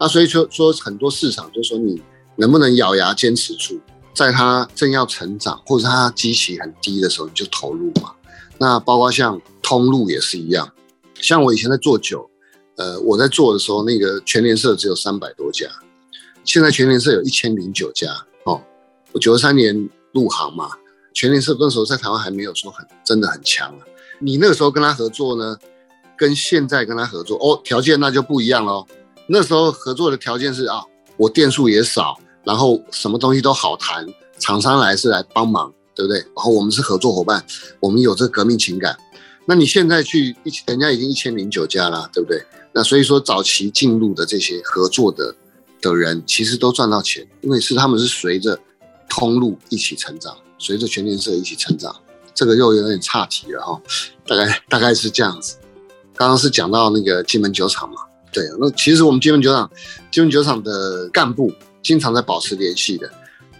[0.00, 2.02] 那所以说说很多市场，就说你
[2.34, 3.80] 能不能咬牙坚持住，
[4.12, 8.10] 在它正要成长或者它基期很低的时候，你就投入嘛。
[8.58, 10.72] 那包括像通路也是一样，
[11.14, 12.28] 像我以前在做酒，
[12.76, 15.66] 呃，我在做的时候，那个全联社只有三百多家，
[16.44, 18.08] 现在全联社有一千零九家
[18.44, 18.62] 哦。
[19.12, 20.70] 我九十三年入行嘛。
[21.14, 23.80] 全联社那时候在台湾还没有说很真的很强啊，
[24.18, 25.56] 你那个时候跟他合作呢，
[26.14, 28.86] 跟现在跟他合作哦，条件那就不一样喽。
[29.26, 30.82] 那时候合作的条件是啊，
[31.16, 34.06] 我店数也少，然后什么东西都好谈，
[34.38, 36.18] 厂商来是来帮忙，对不对？
[36.18, 37.42] 然后我们是合作伙伴，
[37.80, 38.94] 我们有这革命情感。
[39.46, 42.44] 那你现在去一，人家已经一千零九家了，对不对？
[42.76, 45.34] 那所以说早期进入的这些合作的
[45.80, 48.58] 的人，其实都赚到钱，因为是他们是随着
[49.08, 50.36] 通路一起成长。
[50.58, 51.94] 随着全联社一起成长，
[52.34, 53.80] 这个又有点岔题了哈，
[54.26, 55.56] 大概大概是这样子。
[56.14, 57.96] 刚刚是讲到那个金门酒厂嘛，
[58.32, 59.70] 对，那其实我们金门酒厂，
[60.10, 63.10] 金门酒厂的干部经常在保持联系的。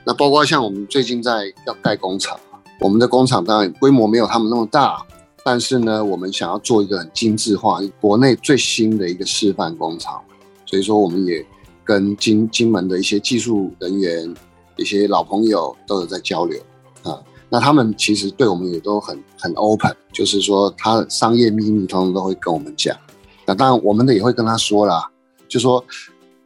[0.04, 2.40] 那包括像我们最近在要盖工厂，
[2.80, 5.04] 我们的工厂当然规模没有他们那么大，
[5.48, 10.20] 但是呢，我们想要做一个很精致化，国内最新的一个示范工厂，
[10.64, 11.46] 所以说我们也
[11.84, 14.34] 跟金金门的一些技术人员、
[14.74, 16.60] 一些老朋友都有在交流。
[17.04, 22.96] 啊，那他们其实对我们也都很很 open，就是说他商业秘密通通都会跟我们讲。
[23.46, 25.08] 那当然我们的也会跟他说啦，
[25.46, 25.84] 就说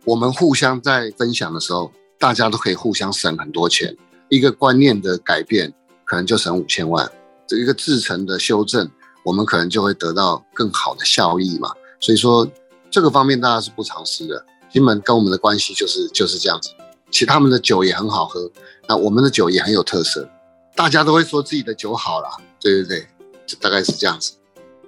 [0.05, 3.97] 我们互相在分享的时候，大家都可以互相省很多钱。
[4.29, 5.73] 一个观念的改变，
[6.05, 7.09] 可能就省五千万；
[7.51, 8.89] 这一个制程的修正，
[9.25, 11.73] 我们可能就会得到更好的效益嘛。
[11.99, 12.49] 所以说
[12.93, 14.47] 这个方面大家是不藏私的。
[14.71, 16.71] 金门跟我们的关系就是就是这样子，
[17.11, 18.49] 其实他们的酒也很好喝，
[18.89, 20.31] 那我们的酒也很有特色。
[20.77, 22.29] 大家都会说自己的酒好了，
[22.61, 23.07] 对对对，
[23.45, 24.35] 就大概是这样子。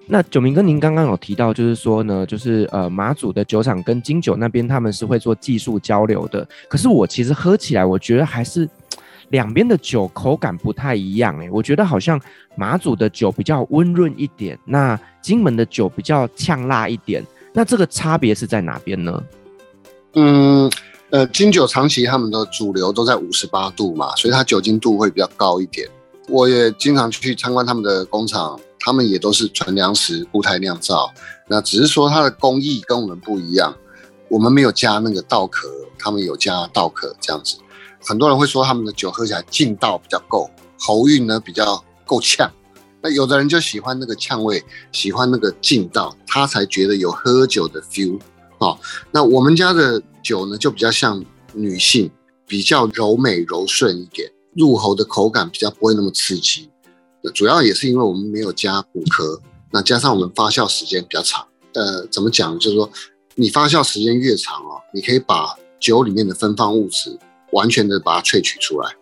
[0.07, 6.46] 那九明哥，您刚刚有提到，就是说呢，就是呃马祖的酒厂跟金酒那边他们是会做技术交流的。
[6.68, 8.68] 可是我其实喝起来，我觉得还是
[9.33, 11.51] 两边的酒口感不太一样哎。
[11.51, 12.21] 我觉得好像
[12.57, 17.27] 马祖的酒比较温润一点，那金门的酒比较呛辣一点。
[17.53, 19.23] 那这个差别是在哪边呢？
[20.14, 20.71] 嗯。
[21.11, 25.87] 呃，金酒长期他们的主流都在五十八度嘛，所以它酒精度会比较高一点。
[26.27, 31.12] 我也经常去参观他们的工厂，他们也都是纯粮食固态酿造。
[31.49, 33.77] 那只是说它的工艺跟我们不一样，
[34.31, 35.68] 我们没有加那个稻壳，
[35.99, 37.59] 他们有加稻壳这样子。
[38.05, 42.51] 很多人会说他们的酒喝起来劲道比较够，喉韵呢比较够呛。
[43.01, 44.62] 那有的人就喜欢那个呛味，
[44.93, 48.19] 喜欢那个劲道，他才觉得有喝酒的 feel。
[48.59, 48.79] 哦，
[49.11, 52.09] 那我们家的酒呢，就比较像女性，
[52.47, 56.71] 比较柔美柔顺一点，入喉的口感比较不会那么刺激。
[57.35, 59.41] 主要也是因为我们没有加古壳，
[59.73, 61.45] 那加上我们发酵时间比较长。
[61.75, 62.57] 呃，怎么讲？
[62.59, 62.88] 就是说，
[63.35, 67.19] 你发酵时间越长哦，你可以把酒里面的芬芳物质
[67.53, 68.95] 完全的把它萃取出来，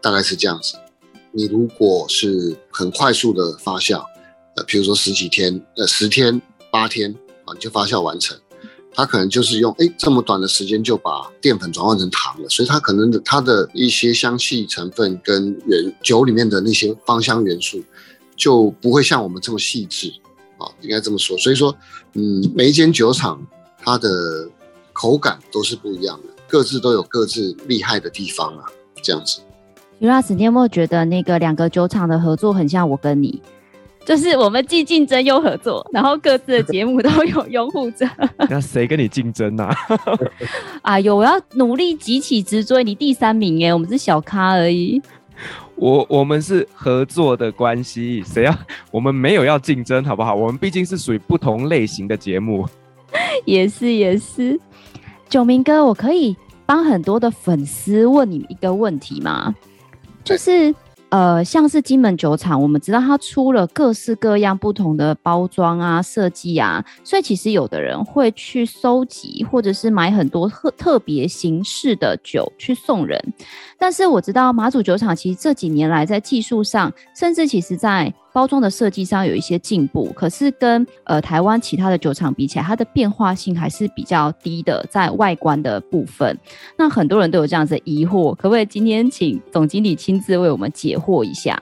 [0.00, 0.74] 大概是这样子。
[1.30, 4.04] 你如果是很快速的发酵，
[4.56, 7.10] 呃，比如说十几天，呃，十天八天
[7.44, 8.38] 啊，你就发酵完成。
[8.94, 17.82] 它可能就是用哎这么短的时间就把淀粉转换成糖了，所以它可能的它的一些香气成分跟原酒里面的那些芳香元素
[18.36, 20.12] 就不会像我们这么细致
[20.58, 21.38] 啊，应该这么说。
[21.38, 21.74] 所以说，
[22.12, 23.40] 嗯，每一间酒厂
[23.82, 24.46] 它的
[24.92, 28.66] 口感都是不一样的，各自都有各自厉害的地方啊，
[29.02, 29.40] 这样子。
[29.98, 33.40] 徐老师，你有没有觉得那个两个酒厂的合作很像我跟你？
[34.04, 38.06] 就是我们既竞争又合作，然后各自的节目都有拥护者。
[38.50, 39.66] 那谁跟你竞争呢？
[40.82, 45.00] 啊，有，我要努力急起直追，你第三名耶，我们是小咖而已。
[45.76, 48.54] 我我们是合作的关系，谁要
[48.90, 50.34] 我们没有要竞争，好不好？
[50.34, 52.68] 我们毕竟是属于不同类型的节目。
[53.44, 54.58] 也 是也是，
[55.32, 59.54] 九明哥，我可以帮很多的粉丝问你一个问题吗？
[60.22, 60.74] 就是。
[61.08, 73.22] 呃，像是金门酒厂，我们知道它出了各式各样不同的包装啊、设计啊，所以其实有的人会去收集，或者是买很多特特别形式的酒去送人。
[73.78, 86.38] 但是我知道马祖酒厂其实这几年来在技术上，甚至其实在包装的设计上有一些进步，可是跟呃台湾其他的酒厂比起来，它的变化性还是比较低的，在外观的部分。
[86.78, 91.60] 那很多人都有这样子疑惑，可不可以今天请总经理亲自为我们解惑一下？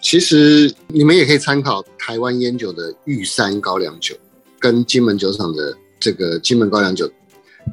[0.00, 4.14] 其实你们也可以参考台湾烟酒的玉山高粱酒，
[4.58, 7.08] 跟金门酒厂的这个金门高粱酒，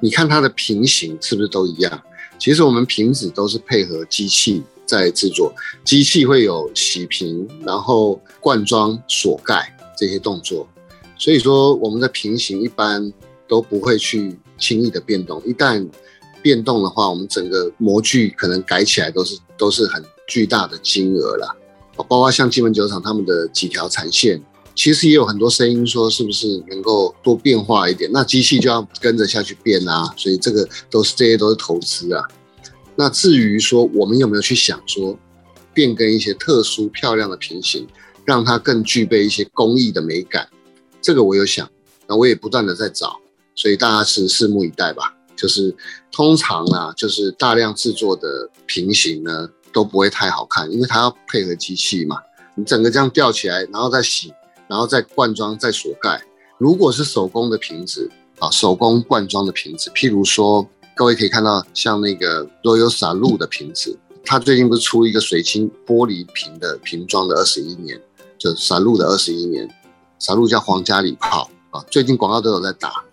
[0.02, 2.02] 你看它的瓶型是不是都一样？
[2.38, 4.64] 其实我们瓶子都是配合机器。
[4.86, 10.68] 在制作，机器会有洗瓶，然后灌装、锁盖这些动作，
[11.18, 13.12] 所以说我们的瓶型一般
[13.48, 15.42] 都不会去轻易的变动。
[15.46, 15.88] 一旦
[16.42, 21.56] 变动的话，我们整个模具可能改起来都是都是很巨大的金额了。
[21.96, 24.42] 包括像金门酒厂他们的几条产线，
[24.74, 28.10] 其实也有很多声音说是不是能够多变化一点？
[28.12, 32.24] 那机器就要跟着下去变啊，所以这个都是这些都是投资啊。
[32.96, 35.18] 那至于说我们有没有去想说
[35.74, 37.88] 变更一些特殊漂亮的瓶型，
[38.26, 40.48] 让它更具备一些工艺的美感，
[41.02, 41.68] 这个我有想，
[42.08, 43.20] 那我也不断的在找，
[43.56, 45.16] 所以大家是拭目以待吧。
[45.36, 45.74] 就是
[46.12, 52.18] 通常啊，就是大量制作的瓶型呢都不会太好看，因为它要配合机器嘛，
[52.56, 54.34] 你整个这样吊起来，然后再洗，
[54.68, 56.22] 然后再灌装，再锁盖。
[56.58, 60.70] 如果是手工的瓶子啊，手工灌装的瓶子，譬如说。
[60.96, 68.00] 各位可以看到，像那个 Royal Salute 的瓶子，它最近不是出一个水晶玻璃瓶的瓶装的二十一年，
[68.38, 69.68] 就 s a l u 的二十一年
[70.20, 73.04] ，Salute 叫皇家礼炮啊，最近广告都有在打。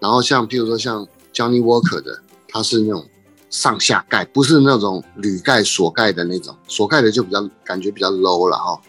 [0.00, 3.06] 然后像譬如说像 Johnny Walker 的，它是那种
[3.50, 8.80] 上下盖，不是那种铝盖锁盖的那种，锁盖的就比较感觉比较 low 了哈。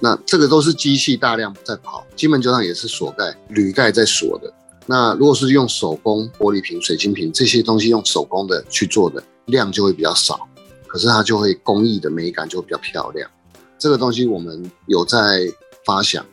[0.00, 4.52] 那这个都是机器大量在跑，基本酒厂也是锁盖铝盖在锁的。
[4.86, 10.48] 那如果是用手工玻璃瓶、水晶瓶这些东西用手工的去做的量就会比较少，
[10.86, 13.30] 可是它就会工艺的美感就会比较漂亮。
[13.78, 15.46] 这个东西我们有在
[15.84, 16.26] 发想，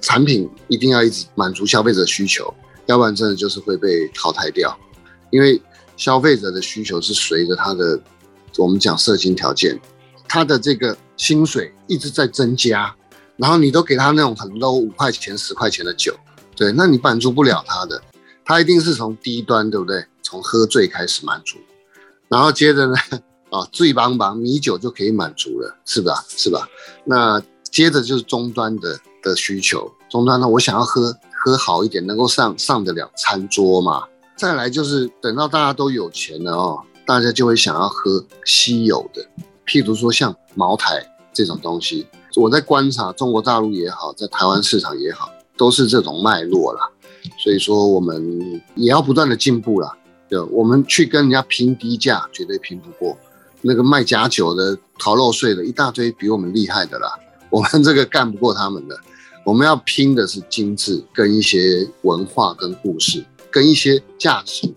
[0.00, 2.52] 产品一定要一直满足消费者需求，
[2.86, 4.76] 要不然真的就是会被淘汰掉。
[5.30, 5.60] 因为
[5.96, 8.00] 消费者的需求是随着他的
[8.58, 9.80] 我们讲社经条件，
[10.28, 12.94] 他的这个薪水一直在增加，
[13.36, 16.14] 然后你都给他那种很 low 五块钱、十块钱的酒。
[16.54, 18.00] 对，那你满足不了他的，
[18.44, 20.04] 他一定是从低端，对不对？
[20.22, 21.58] 从喝醉开始满足，
[22.28, 22.94] 然后接着呢，
[23.50, 26.24] 啊，醉邦邦米酒就可以满足了，是吧？
[26.28, 26.66] 是吧？
[27.04, 34.04] 那接着就是中端的的需求，中端呢，我想要喝喝好一点，能够上上得了餐桌嘛。
[34.36, 39.22] 再来就是等到大家都有钱了哦，大家就会想要喝稀有的，
[39.66, 42.06] 譬如说像茅台这种东西。
[42.36, 45.30] 我在观察中国大陆也好，在台湾市场也好。
[45.62, 46.90] 都是这种脉络啦，
[47.38, 49.96] 所以说我们也要不断的进步啦。
[50.28, 53.16] 对，我们去跟人家拼低价，绝对拼不过。
[53.60, 57.08] 那个卖假酒的、逃漏税的，一大堆比我们厉害的啦。
[57.48, 58.98] 我们这个干不过他们的。
[59.44, 64.68] 我们要拼的是精致，跟一些文化、跟故事、跟一些价值。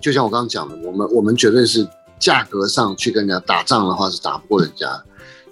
[0.00, 1.86] 就像我刚刚讲的，我们我们绝对是
[2.18, 4.88] 价格上去跟人家打仗的话，是打不过人家。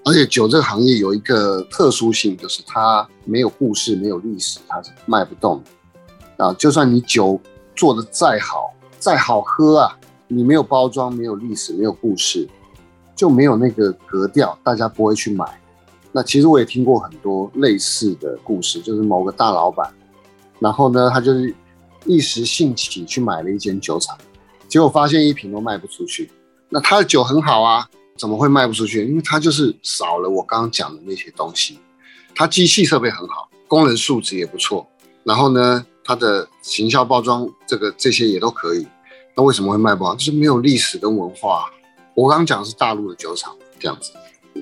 [0.02, 5.62] 而且酒这个行业有一个特殊性，就是它没有故事、没有历史，它是卖不动
[6.36, 6.54] 的啊。
[6.54, 7.38] 就算你酒
[7.76, 12.48] 做的再好、再好喝啊，你没有包装、没有历史、没有故事，
[13.14, 15.60] 就没有那个格调，大家不会去买。
[16.12, 19.92] 那其实我也听过很多类似的故事，就是某个大老板，
[20.58, 21.54] 然后呢，他就是
[22.06, 24.16] 一时兴起去买了一间酒厂，
[24.66, 26.30] 结果发现一瓶都卖不出去。
[26.70, 27.86] 那他的酒很好啊。
[28.20, 29.06] 怎么会卖不出去？
[29.06, 31.78] 因为它就是少了我刚刚讲的那些东西。
[32.34, 34.86] 它机器设备很好，工人素质也不错。
[35.24, 38.86] 然后呢，它的行销包装这个这些也都可以。
[39.34, 40.14] 那为什么会卖不好？
[40.14, 41.72] 就是没有历史跟文化。
[42.14, 44.12] 我刚刚讲的是大陆的酒厂这样子，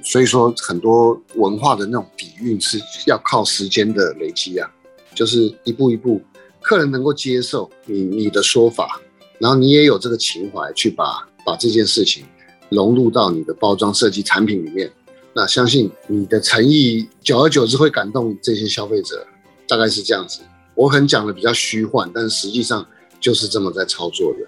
[0.05, 4.71] 所以说很多文化的那种底蕴是要靠时间的累积啊，
[5.17, 6.23] 就是一步一步，
[6.61, 9.01] 客人能够接受你你的说法，
[9.41, 12.25] 然后你也有这个情怀去把把这件事情。
[12.69, 14.91] 融入到你的包装设计产品里面，
[15.35, 19.27] 那相信你的诚意，久而久之会感动这些消费者，
[19.67, 20.41] 大概是这样子。
[20.75, 22.87] 我很讲的比较虚幻，但实际上
[23.21, 24.39] 就是这么在操作的。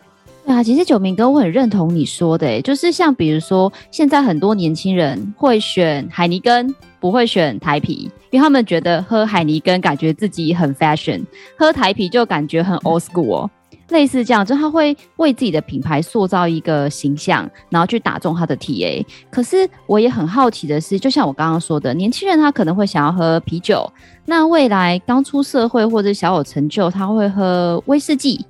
[0.47, 11.23] 对啊，其实九明哥，我很认同你说的，就是像比如说，现在很多年轻人会选海尼根，不会选台啤，因为他们觉得喝海尼根感觉自己很 fashion，
[11.59, 13.49] 喝台啤就感觉很 old school。
[13.91, 19.05] 类似这样，就他会为自己的品牌塑造一个形象，然后去打中他的 TA。
[19.31, 23.91] 可是我也很好奇的是，就像我刚刚说的，年轻人他可能会想要喝啤酒，
[24.25, 28.45] 那未来刚出社会或者小有成就，他会喝威士忌，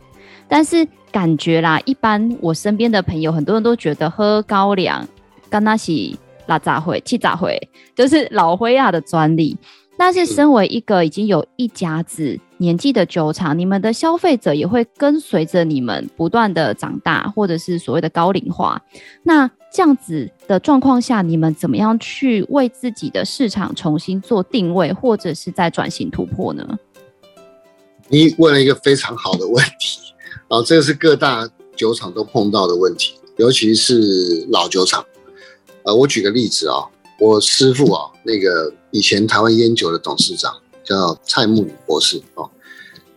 [0.49, 0.86] 但是。
[1.12, 5.05] 感觉啦，一般我身边的朋友很多人都觉得喝高粱，
[5.49, 5.93] 跟那是
[6.47, 7.61] 拉杂会、气杂会，
[7.97, 9.59] 就是老灰亚的专利。
[9.99, 18.80] 但是身为一个已经有一甲子年纪的酒厂，你们的消费者也会跟随着你们不断的长大，或者是所谓的高龄化。
[19.22, 26.78] 那这样子的状况下，你们怎么样去为自己的市场重新做定位，或者是在转型突破呢？
[28.08, 30.12] 你问了一个非常好的问题。
[30.48, 35.02] 啊， 这个是各大酒厂都碰到的问题，尤其是老酒厂。
[35.84, 36.84] 呃，我举个例子啊，
[37.18, 40.54] 我师父啊，那个以前台湾烟酒的董事长
[40.91, 42.51] 叫蔡慕里博士哦，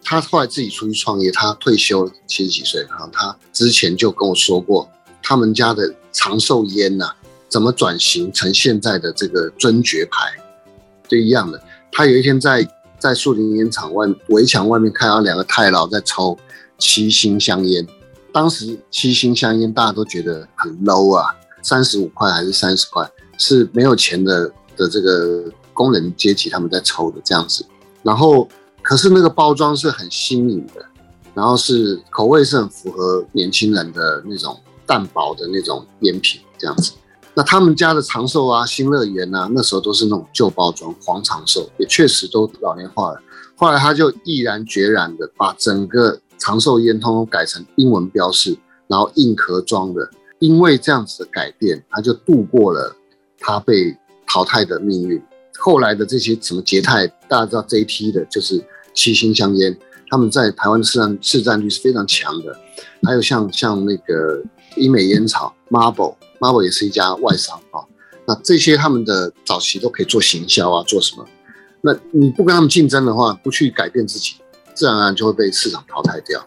[0.03, 4.87] 他后来自己出去创业，他退休了，七十几岁然后，他之前就跟我说过，
[5.23, 7.11] 他们家的长寿烟呐，
[7.49, 10.31] 怎么转型成现在的这个尊爵牌，
[11.07, 11.59] 就一样的。
[11.91, 12.67] 他有一天在
[12.99, 16.37] 在树林烟厂外围墙外面看到两个太老在抽。
[16.79, 17.87] 七星香烟，
[18.33, 27.65] 当时七星香烟大家都觉得很 low 啊，三十五块还是三十块，是没有钱的的这个工人阶级他们在抽的这样子。
[28.01, 28.47] 然后，
[28.81, 30.85] 可是那个包装是很新颖的，
[31.33, 36.93] 然后是口味是很符合年轻人的那种淡薄的那种烟品这样子。
[37.33, 43.19] 那他们家的长寿啊、新乐园啊，那时候都是那种旧包装，黄长寿也确实都老年化了。
[43.55, 48.57] 后来他就毅然决然的把整个长寿烟通通改成英文标示，
[48.87, 50.09] 然后硬壳装的。
[50.39, 52.93] 因为这样子的改变，他就度过了
[53.39, 53.97] 他被
[54.27, 55.23] 淘汰的命运。
[55.65, 58.61] 后来的这些什么捷泰，大家知道 JT 的，就是
[58.93, 59.73] 七星香烟，
[60.09, 62.53] 他们在台湾的市占市占率是非常强的。
[63.03, 64.43] 还有像像那个
[64.75, 67.79] 英美烟草 Marble，Marble 也是一家外商啊。
[68.27, 71.25] 那这些他们的早期都可以做行销啊，做什么？
[71.79, 74.35] 那你不跟他们竞争的话，不去改变自己。
[74.73, 76.39] 自然而然就会被市场淘汰掉，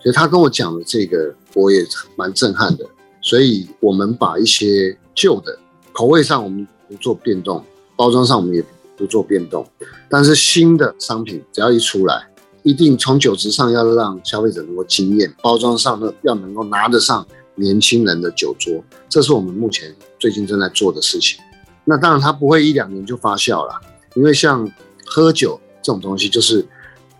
[0.00, 1.84] 所以他跟我讲的这个，我也
[2.16, 2.86] 蛮震撼的。
[3.20, 5.58] 所以我们把一些旧的
[5.92, 7.64] 口味上我们不做变动，
[7.96, 8.64] 包装上我们也
[8.96, 9.66] 不做变动，
[10.08, 12.28] 但是新的商品只要一出来，
[12.62, 21.38] 一定从酒质上要让消费者能够惊艳，包装上呢要能够拿得上年轻人的酒桌，这是我们目前最近正在做的事情。
[21.84, 23.80] 那当然它不会一两年就发酵了，
[24.14, 24.70] 因为像
[25.06, 26.66] 喝酒这种东西就是。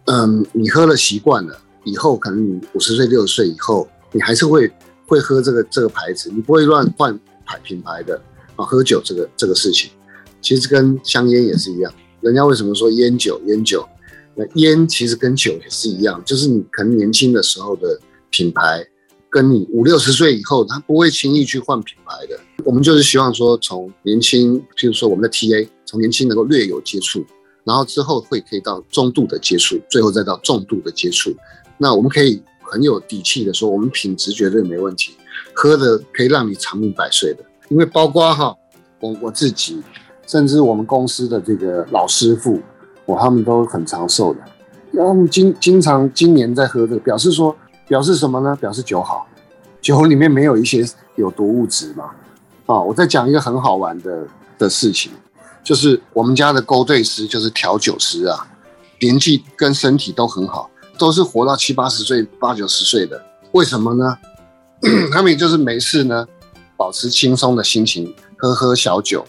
[0.06, 4.68] 嗯，你喝了习惯了，以后可能你五十岁、六十岁以后，你还是会
[5.06, 7.16] 会喝这个这个牌子，你不会乱换
[7.46, 8.20] 牌品牌的
[8.56, 8.64] 啊。
[8.64, 9.92] 喝酒这个这个事情，
[10.42, 11.92] 其实跟香烟也是一样。
[12.20, 13.88] 人家为什么说烟酒烟酒？
[14.34, 18.86] 那烟其实跟酒也是一样，就是你可能年轻的时候的品牌，
[19.30, 22.38] 跟你五六十岁以后，他不会轻易去换品牌的。
[22.64, 27.24] 我们就是希望说，从年轻，譬如说我们的 TA，从年轻能够略有接触。
[27.64, 31.32] 然后之后会可以到中度的接触，最后再到重度的接触。
[31.78, 35.12] 那我们可以很有底气的说，我们品质绝对没问题，
[35.54, 37.44] 喝的可以让你长命百岁的。
[37.68, 38.56] 因为包括哈，
[38.98, 39.80] 我我自己，
[40.32, 42.58] 甚至我们公司的这个老师傅，
[43.04, 44.40] 我他们都很长寿的。
[44.96, 47.54] 他们经经常今年在喝这个，表示说
[47.86, 48.56] 表示什么呢？
[48.56, 49.26] 表示酒好，
[49.82, 50.82] 酒里面没有一些
[51.16, 52.12] 有毒物质嘛。
[52.64, 54.26] 啊，我再讲一个很好玩的
[54.56, 55.12] 的事情。
[55.62, 58.48] 就是我们家的勾兑师，就是调酒师啊，
[59.02, 63.22] 年纪跟身体都很好，都是活到七八十岁、八九十岁的。
[63.52, 64.16] 为什么呢？
[65.12, 66.26] 他们也就是没事呢，
[66.74, 69.26] 保持轻松的心情，喝喝小酒，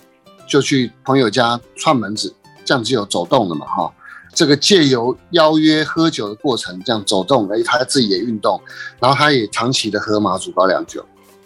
[0.54, 2.32] 就去朋友家串门子，
[2.64, 3.92] 这样就有走动了嘛，哈。
[4.36, 8.62] 这个借由邀约喝酒的过程，这样走动，哎，他自己也运动，
[9.00, 11.04] 然后他也长期的喝马祖高粱酒，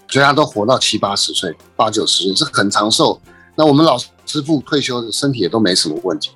[0.09, 3.17] 所以他都活到七八十岁、八九十岁，是很长寿。
[3.55, 6.31] 那我们老师傅退休的身体也都没什么问题，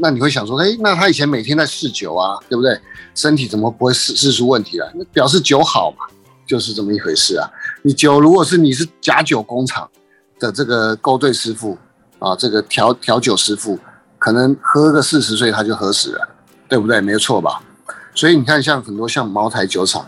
[0.00, 2.80] 那你会想说，哎，那他以前每天在试酒啊，对不对？
[3.14, 4.90] 身体怎么不会试试出问题来？
[4.94, 6.06] 那表示酒好嘛，
[6.46, 7.46] 就是这么一回事啊。
[7.82, 9.86] 你酒如果是你是假酒工厂
[10.38, 11.78] 的这个勾兑师傅
[12.18, 13.78] 啊，这个调调酒师傅，
[14.18, 16.28] 可能喝个四十岁他就喝死了，
[16.68, 17.00] 对不对？
[17.00, 17.62] 没错吧？
[18.14, 20.06] 所以你看，像很多像茅台酒厂，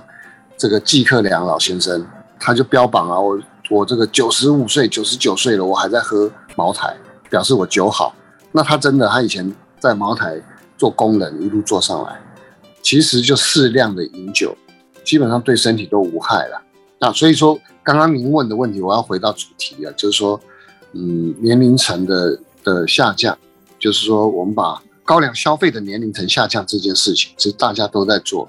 [0.56, 2.06] 这个季克良老先生，
[2.38, 3.38] 他就标榜啊，我
[3.68, 6.30] 我这个九十五岁、九十九岁了，我还在喝。
[6.58, 6.96] 茅台
[7.28, 8.14] 表示我酒好，
[8.52, 10.40] 那他真的，他以前在茅台
[10.78, 12.18] 做工人，一路做上来，
[12.80, 14.56] 其实就适量的饮酒，
[15.04, 16.62] 基本上对身体都无害了。
[16.98, 20.40] 那所以说，刚刚您问的问题，我要回到主题啊，就是说，
[20.92, 23.36] 嗯，年龄层的的下降，
[23.78, 28.48] 就是说，我们把高粱消费的年龄层下降这件事情，其实大家都在做，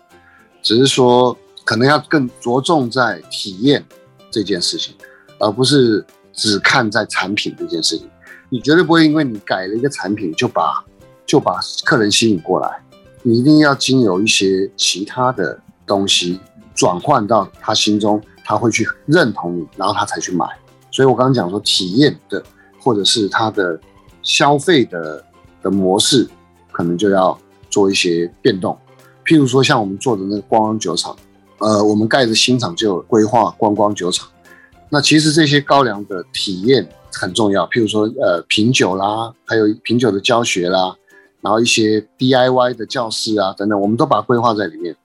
[0.62, 3.84] 只是说可能要更着重在体验
[4.32, 4.96] 这件事情，
[5.40, 8.10] 而不是只看在产品这件事情。
[8.50, 10.84] 你绝对不会因为你改了一个产品就把
[11.26, 12.82] 就把客人吸引过来，
[13.24, 16.40] 你一定要经由一些其他的东西
[16.74, 18.22] 转换到他心中。
[18.50, 20.46] 他会去认同你，然后他才去买。
[20.98, 22.44] 所以我刚刚讲说，体验的
[22.82, 23.80] 或者是他的
[24.24, 25.24] 消费的
[25.62, 26.28] 的模式，
[26.72, 27.38] 可能就要
[27.70, 28.76] 做一些变动。
[29.24, 31.16] 譬如说，像我们做的那个观光酒厂，
[31.60, 34.28] 呃，我们盖的新厂就有规划观光酒厂。
[34.90, 37.68] 那其实这些高粱的体验很重要。
[37.68, 40.96] 譬如说，呃，品酒啦，还有品酒的教学啦，
[41.42, 44.96] 然后一些 DIY 的教室啊等等，我们都把它规划在里面。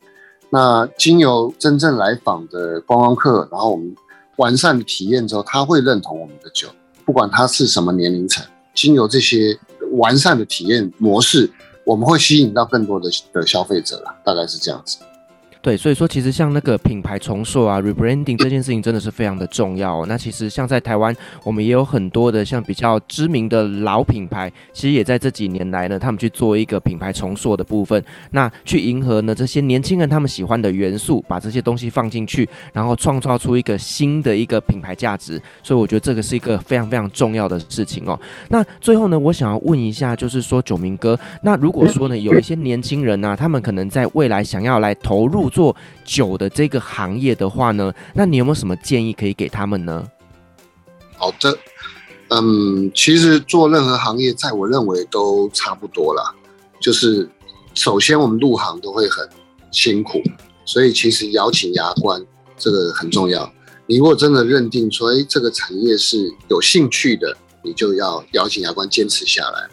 [0.49, 3.95] 那经由真正来访的观光客，然后我们
[4.37, 6.69] 完善的体验之后，他会认同我们的酒，
[7.05, 8.45] 不管他是什么年龄层。
[8.75, 9.59] 经由这些
[9.93, 11.51] 完善的体验模式，
[11.85, 14.97] 我们会吸引到更多的的消费者了，大概是这样子。
[15.63, 20.05] 对，所以说其实像那个品牌重塑啊，rebranding 这件事情真的是非常的重要。
[20.07, 35.41] 那其实像在台湾，我们也有很多的像比较知名的老品牌，其实也在这几年来呢，他们去做一个品牌重塑的部分，那去迎合呢这些年轻人他们喜欢的元素，把这些东西放进去，然后创造出一个新的一个品牌价值。
[35.63, 38.19] 所以我觉得这个是一个非常非常重要的事情哦。
[38.49, 45.52] 那最后呢，我想要问一下，就是说九明哥，那如果说呢有一些年轻人呢、啊，他们可能在未来想要来投入。
[45.53, 50.03] 做酒的这个行业的话呢，那你有没有什么建议可以给他们呢？
[51.19, 51.57] 好的，
[52.31, 56.35] 嗯，其实做任何行业，在我认为都差不多啦。
[56.81, 57.29] 就是
[57.75, 59.29] 首先我们入行都会很
[59.71, 60.23] 辛苦，
[60.65, 62.25] 所以其实咬紧牙关
[62.57, 63.53] 这个很重要。
[63.87, 69.69] 你如果真的认定说，哎，这个产业是有兴趣的，你就要咬紧牙关坚持下来。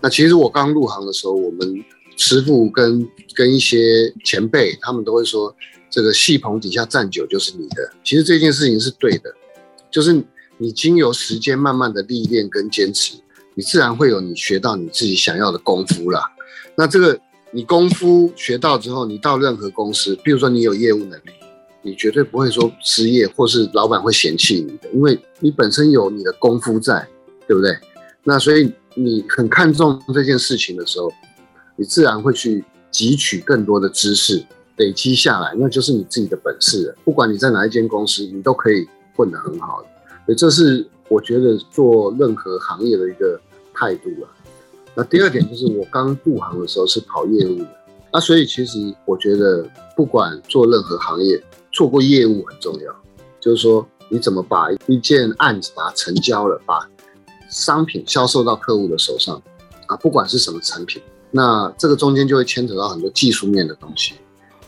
[0.00, 1.84] 那其实我刚入行的时候，我们。
[2.24, 5.52] 师傅跟跟一些前辈，他们都会说，
[5.90, 7.92] 这个戏棚底下站久就是你的。
[8.04, 9.34] 其实这件事情是对的，
[9.90, 10.22] 就是
[10.56, 13.16] 你经由时间慢慢的历练跟坚持，
[13.54, 16.22] 你自然会有你学到你自己想要的功夫啦。
[16.76, 17.18] 那这个
[17.50, 21.32] 你功夫学到之后，你到任何公司，比如说你有业务能力，
[21.82, 27.04] 你绝对不会说失业，或是老板会嫌弃你的，因为你本身有你的功夫在，
[27.48, 27.76] 对不对？
[28.22, 31.12] 那所以你很看重这件事情的时候。
[31.76, 34.44] 你自然会去汲取更多的知识，
[34.76, 36.94] 累积下来，那就是你自己的本事了。
[37.04, 39.88] 不管你在哪一间公司，你都可以混得很好的。
[40.26, 43.40] 所以这是我觉得做任何行业的一个
[43.74, 44.28] 态度了。
[44.94, 47.68] 那第二点就是我刚入行的时候是跑业务的，
[48.12, 49.66] 那所以其实我觉得
[49.96, 51.42] 不管做任何行业，
[51.72, 52.94] 做过业务很重要。
[53.40, 56.86] 就是说你怎么把一件案子把它成交了，把
[57.48, 59.42] 商品销售到客户的手上
[59.86, 61.02] 啊，不管是什么产品。
[61.34, 64.12] 那这个中间就会牵扯到很多技术面的东西，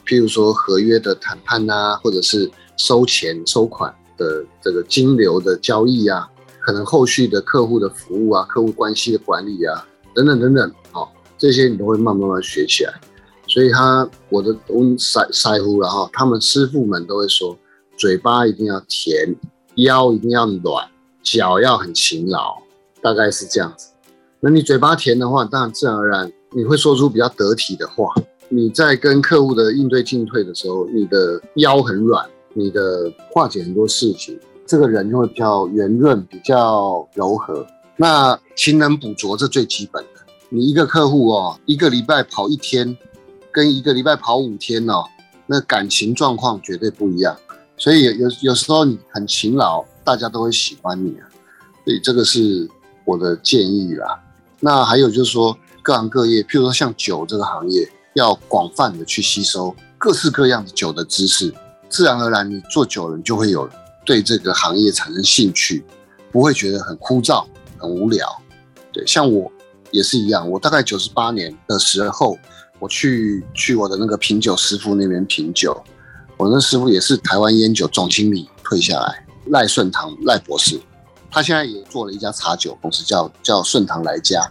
[0.07, 6.27] 譬如说合约的谈判啊，或者是收钱收款的这个金流的交易啊，
[6.61, 11.07] 可能后续的客户的服务啊，客户关系的管理啊，等等等等，哦，
[11.37, 12.95] 这些你都会慢慢慢学起来。
[13.47, 17.55] 所以他我的我腮腮乎然后他们师傅们都会说，
[17.99, 19.37] 嘴巴一定要甜，
[19.75, 20.89] 腰一定要软，
[21.23, 22.57] 脚要很勤劳，
[23.03, 23.89] 大概是这样子。
[24.41, 26.33] 那你嘴巴甜的话，当然自然而然。
[26.55, 28.15] 你会说出比较得体的话。
[28.49, 37.67] 你在跟客户的应对进退的时候，你的腰很软，你的化解很多事情，这个人就会比较圆润，比较柔和。
[37.97, 40.21] 那勤能补拙，这最基本的。
[40.51, 42.97] 你一个客户哦，一个礼拜跑一天，
[43.51, 45.05] 跟一个礼拜跑五天哦，
[45.47, 47.37] 那感情状况绝对不一样。
[47.77, 51.27] 所以有有时候你很勤劳，大家都会喜欢你啊。
[51.85, 52.69] 所以这个是
[53.05, 54.23] 我的建议啦。
[54.61, 55.57] 那还有就是说。
[55.85, 61.53] 各行各业，譬如说像酒这个行业，要广泛的去吸收各式各样的酒的知识，
[61.91, 63.69] 自然而然，你做酒人就会有
[64.03, 65.85] 对这个行业产生兴趣，
[66.33, 67.45] 不会觉得很枯燥、
[67.77, 68.27] 很无聊。
[68.91, 69.53] 对，像我
[69.91, 72.39] 也是一样，我大概九十八年的时候，
[72.79, 75.79] 我去去我的那个品酒师傅那边品酒，
[76.39, 80.81] 我那师傅也是台湾烟酒总经理退下来，赖顺堂赖博士，
[81.31, 84.51] 他现在也做了一家茶酒公司，叫叫顺堂来家。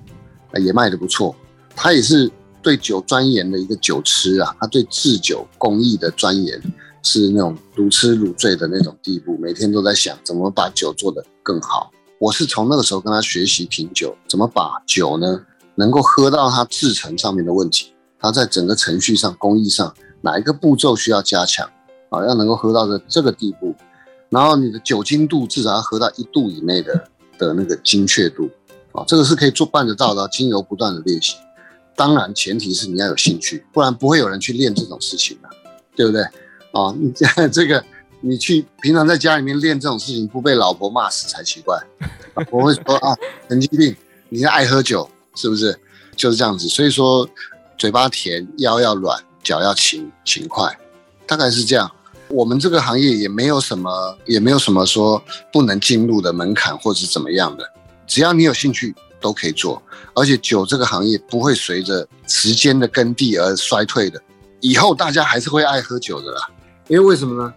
[0.59, 1.35] 也卖得不错，
[1.75, 2.31] 他也是
[2.61, 6.61] 对酒钻研的一个酒痴啊，他对制酒工艺的钻研
[7.01, 11.91] 是那种如痴如醉的那种地步，每天都在想怎么把酒做得更好。
[12.19, 15.41] 我是从那个时候跟他学习品酒，怎么把酒呢
[15.75, 21.69] 能够喝到它制成上面的问题，它在整个程序上、工艺上哪一个步骤需要加强
[22.09, 23.75] 啊，要能够喝到这这个地步，
[24.29, 28.49] 然后你的酒精度至少要喝到一度以内的的那个精确度
[28.93, 31.35] 啊，这个是可以做办得到的，经由不断的练习。
[31.95, 35.49] 当然前提是你要有兴趣，不然不会有人去练这种事情的，
[35.95, 36.21] 对不对？
[36.71, 37.11] 啊，你
[37.51, 37.83] 这个
[38.21, 41.79] 你去平常在家里面练这种事情，不被老婆骂死才奇怪。
[42.49, 43.15] 我会说啊，
[43.47, 43.95] 神经病，
[44.29, 45.77] 你是爱喝酒是不是？
[46.15, 47.27] 就是这样子，所以说
[47.75, 50.77] 嘴巴甜，腰要软，脚要勤勤快，
[51.25, 51.91] 大概是这样。
[52.29, 55.19] 我们这个行业也没有什么，也没有什么说
[55.51, 57.67] 不能进入的门槛或是怎么样的，
[58.14, 59.82] 只要你有兴趣都可以做。
[60.14, 64.22] 而且酒这个行业不会随着时间的更替而衰退的，
[64.59, 66.41] 以后大家还是会爱喝酒的啦。
[66.88, 67.51] 因为为什么呢？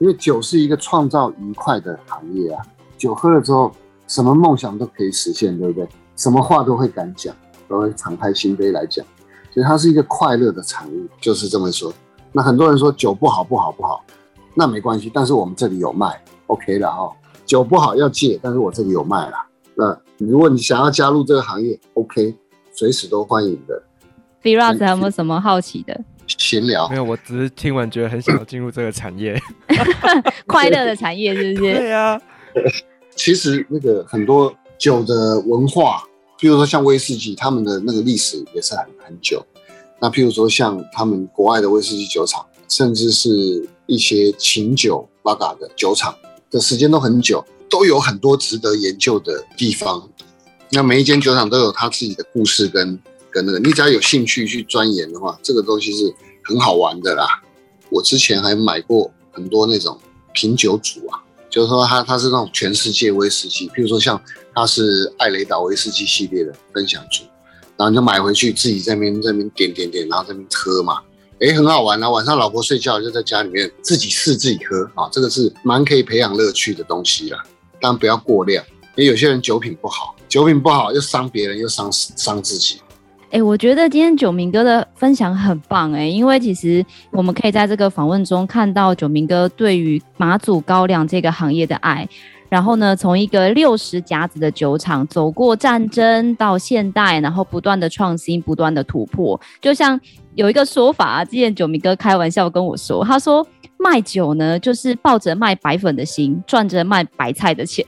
[0.00, 2.64] 因为酒是一个创造愉快的行业啊，
[2.96, 3.70] 酒喝了之后，
[4.06, 5.86] 什么梦想都可以实现，对不对？
[6.16, 7.36] 什么话都会敢讲。
[7.68, 9.04] 都会敞开心扉来讲，
[9.52, 11.92] 所以它是一个快乐的产物，就是这么说。
[12.32, 14.02] 那很多人说酒不好不好不好，
[14.54, 17.12] 那没关系，但是我们这里有卖，OK 了哈。
[17.44, 19.36] 酒不好要戒，但是我这里有卖了。
[19.78, 22.34] 那如果你想要加入这个行业，OK，
[22.72, 23.80] 随时都欢迎的。
[24.42, 26.04] Firas 还有没有什么好奇的？
[26.26, 26.88] 闲聊？
[26.88, 29.40] 没有，我只是听完觉得很想要进入这个产业，
[30.48, 31.72] 快乐的产业是不是？
[31.78, 32.22] 对呀、啊。
[33.14, 36.02] 其实那个很多酒的文化。
[36.40, 39.44] 譬如说像威士忌，他们的那个历史也是很很久。
[40.00, 46.14] 那譬如说像他们国外的威士忌酒厂，甚至是一些琴酒、拉嘎的酒厂
[46.48, 50.08] 的时间都很久，都有很多值得研究的地方。
[50.70, 53.00] 那每一间酒厂都有他自己的故事跟
[53.30, 56.12] 跟那个，你只要有兴趣去钻研的话，这个东西是
[56.44, 57.26] 很好玩的啦。
[57.90, 59.98] 我之前还买过很多那种
[60.32, 61.22] 品酒组啊。
[61.50, 64.20] 就是说它，它是那种全世界威士忌，譬如说像
[64.54, 67.24] 它是艾雷岛威士忌系列的分享组，
[67.74, 71.00] 然后就买回去自己在那边在那边点点点，然后在那边喝嘛，
[71.38, 72.10] 诶，很好玩啊！
[72.10, 77.42] 晚上老婆睡觉就在家里面自己试自己喝啊，这个是蛮可以培养乐趣的东西啦，
[77.80, 78.64] 但不要过量，
[78.96, 82.80] 因为有些人酒品不好，酒品不好又伤别人又伤伤自己。
[83.30, 92.08] 哎、我觉得今天九明哥的分享很棒哎、因为其实我们可以在这个访问中看到九明哥对于马祖高粱这个行业的爱。
[92.48, 99.38] 然后呢，从一个六十甲子的酒厂走过战争到现代，然后不断的创新，不断的突破。
[99.60, 100.00] 就像
[100.34, 103.46] 有一个说法啊，之前九明哥开玩笑跟我说，他说
[103.78, 107.84] 卖酒呢，就是抱着卖白粉的心，赚着卖白菜的钱。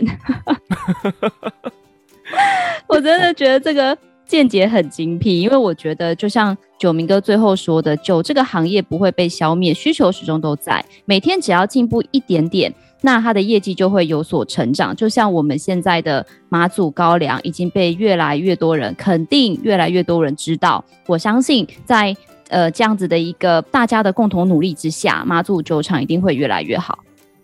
[2.86, 3.96] 我真的觉得这个。
[4.30, 10.84] 见解很精辟，因为我觉得就像九明哥最后说的，酒这个行业不会被消灭，需求始终都在。
[11.04, 14.94] 每天只要进步一点点，那它的业绩就会有所成长。
[14.94, 20.84] 就像我们现在的马祖高粱已经被越来越多人肯定，越来越多人知道。
[21.08, 22.16] 我相信在
[22.50, 26.98] 呃这样子的一个大家的共同努力之下，妈祖酒厂一定会越来越好。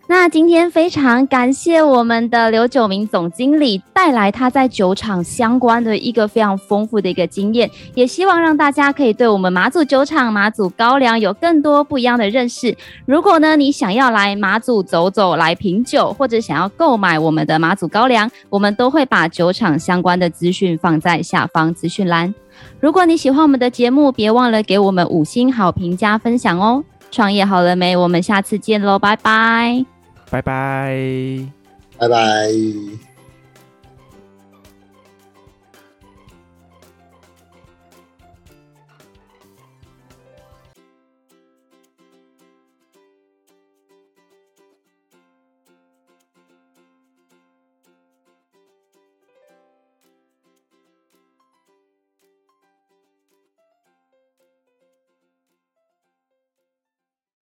[0.09, 12.77] 那今天非常感谢我们的刘九明总经理带来他在酒厂相关的一个非常丰富的一个经验，也希望让大家可以对我们马祖酒厂、马祖高粱有更多不一样的认识。
[13.05, 22.33] 如果呢，你想要来马祖走走，来品酒，或者想要购买我们的马祖高粱，我们都会把酒厂相关的资讯放在下方资讯栏。
[22.79, 26.85] 如果你喜欢我们的节目，别忘了给我们五星好评加分享哦。
[27.11, 27.97] 创业好了没？
[27.97, 29.96] 我们下次见喽，拜拜。
[30.31, 30.95] 拜拜，
[31.99, 33.16] 拜拜。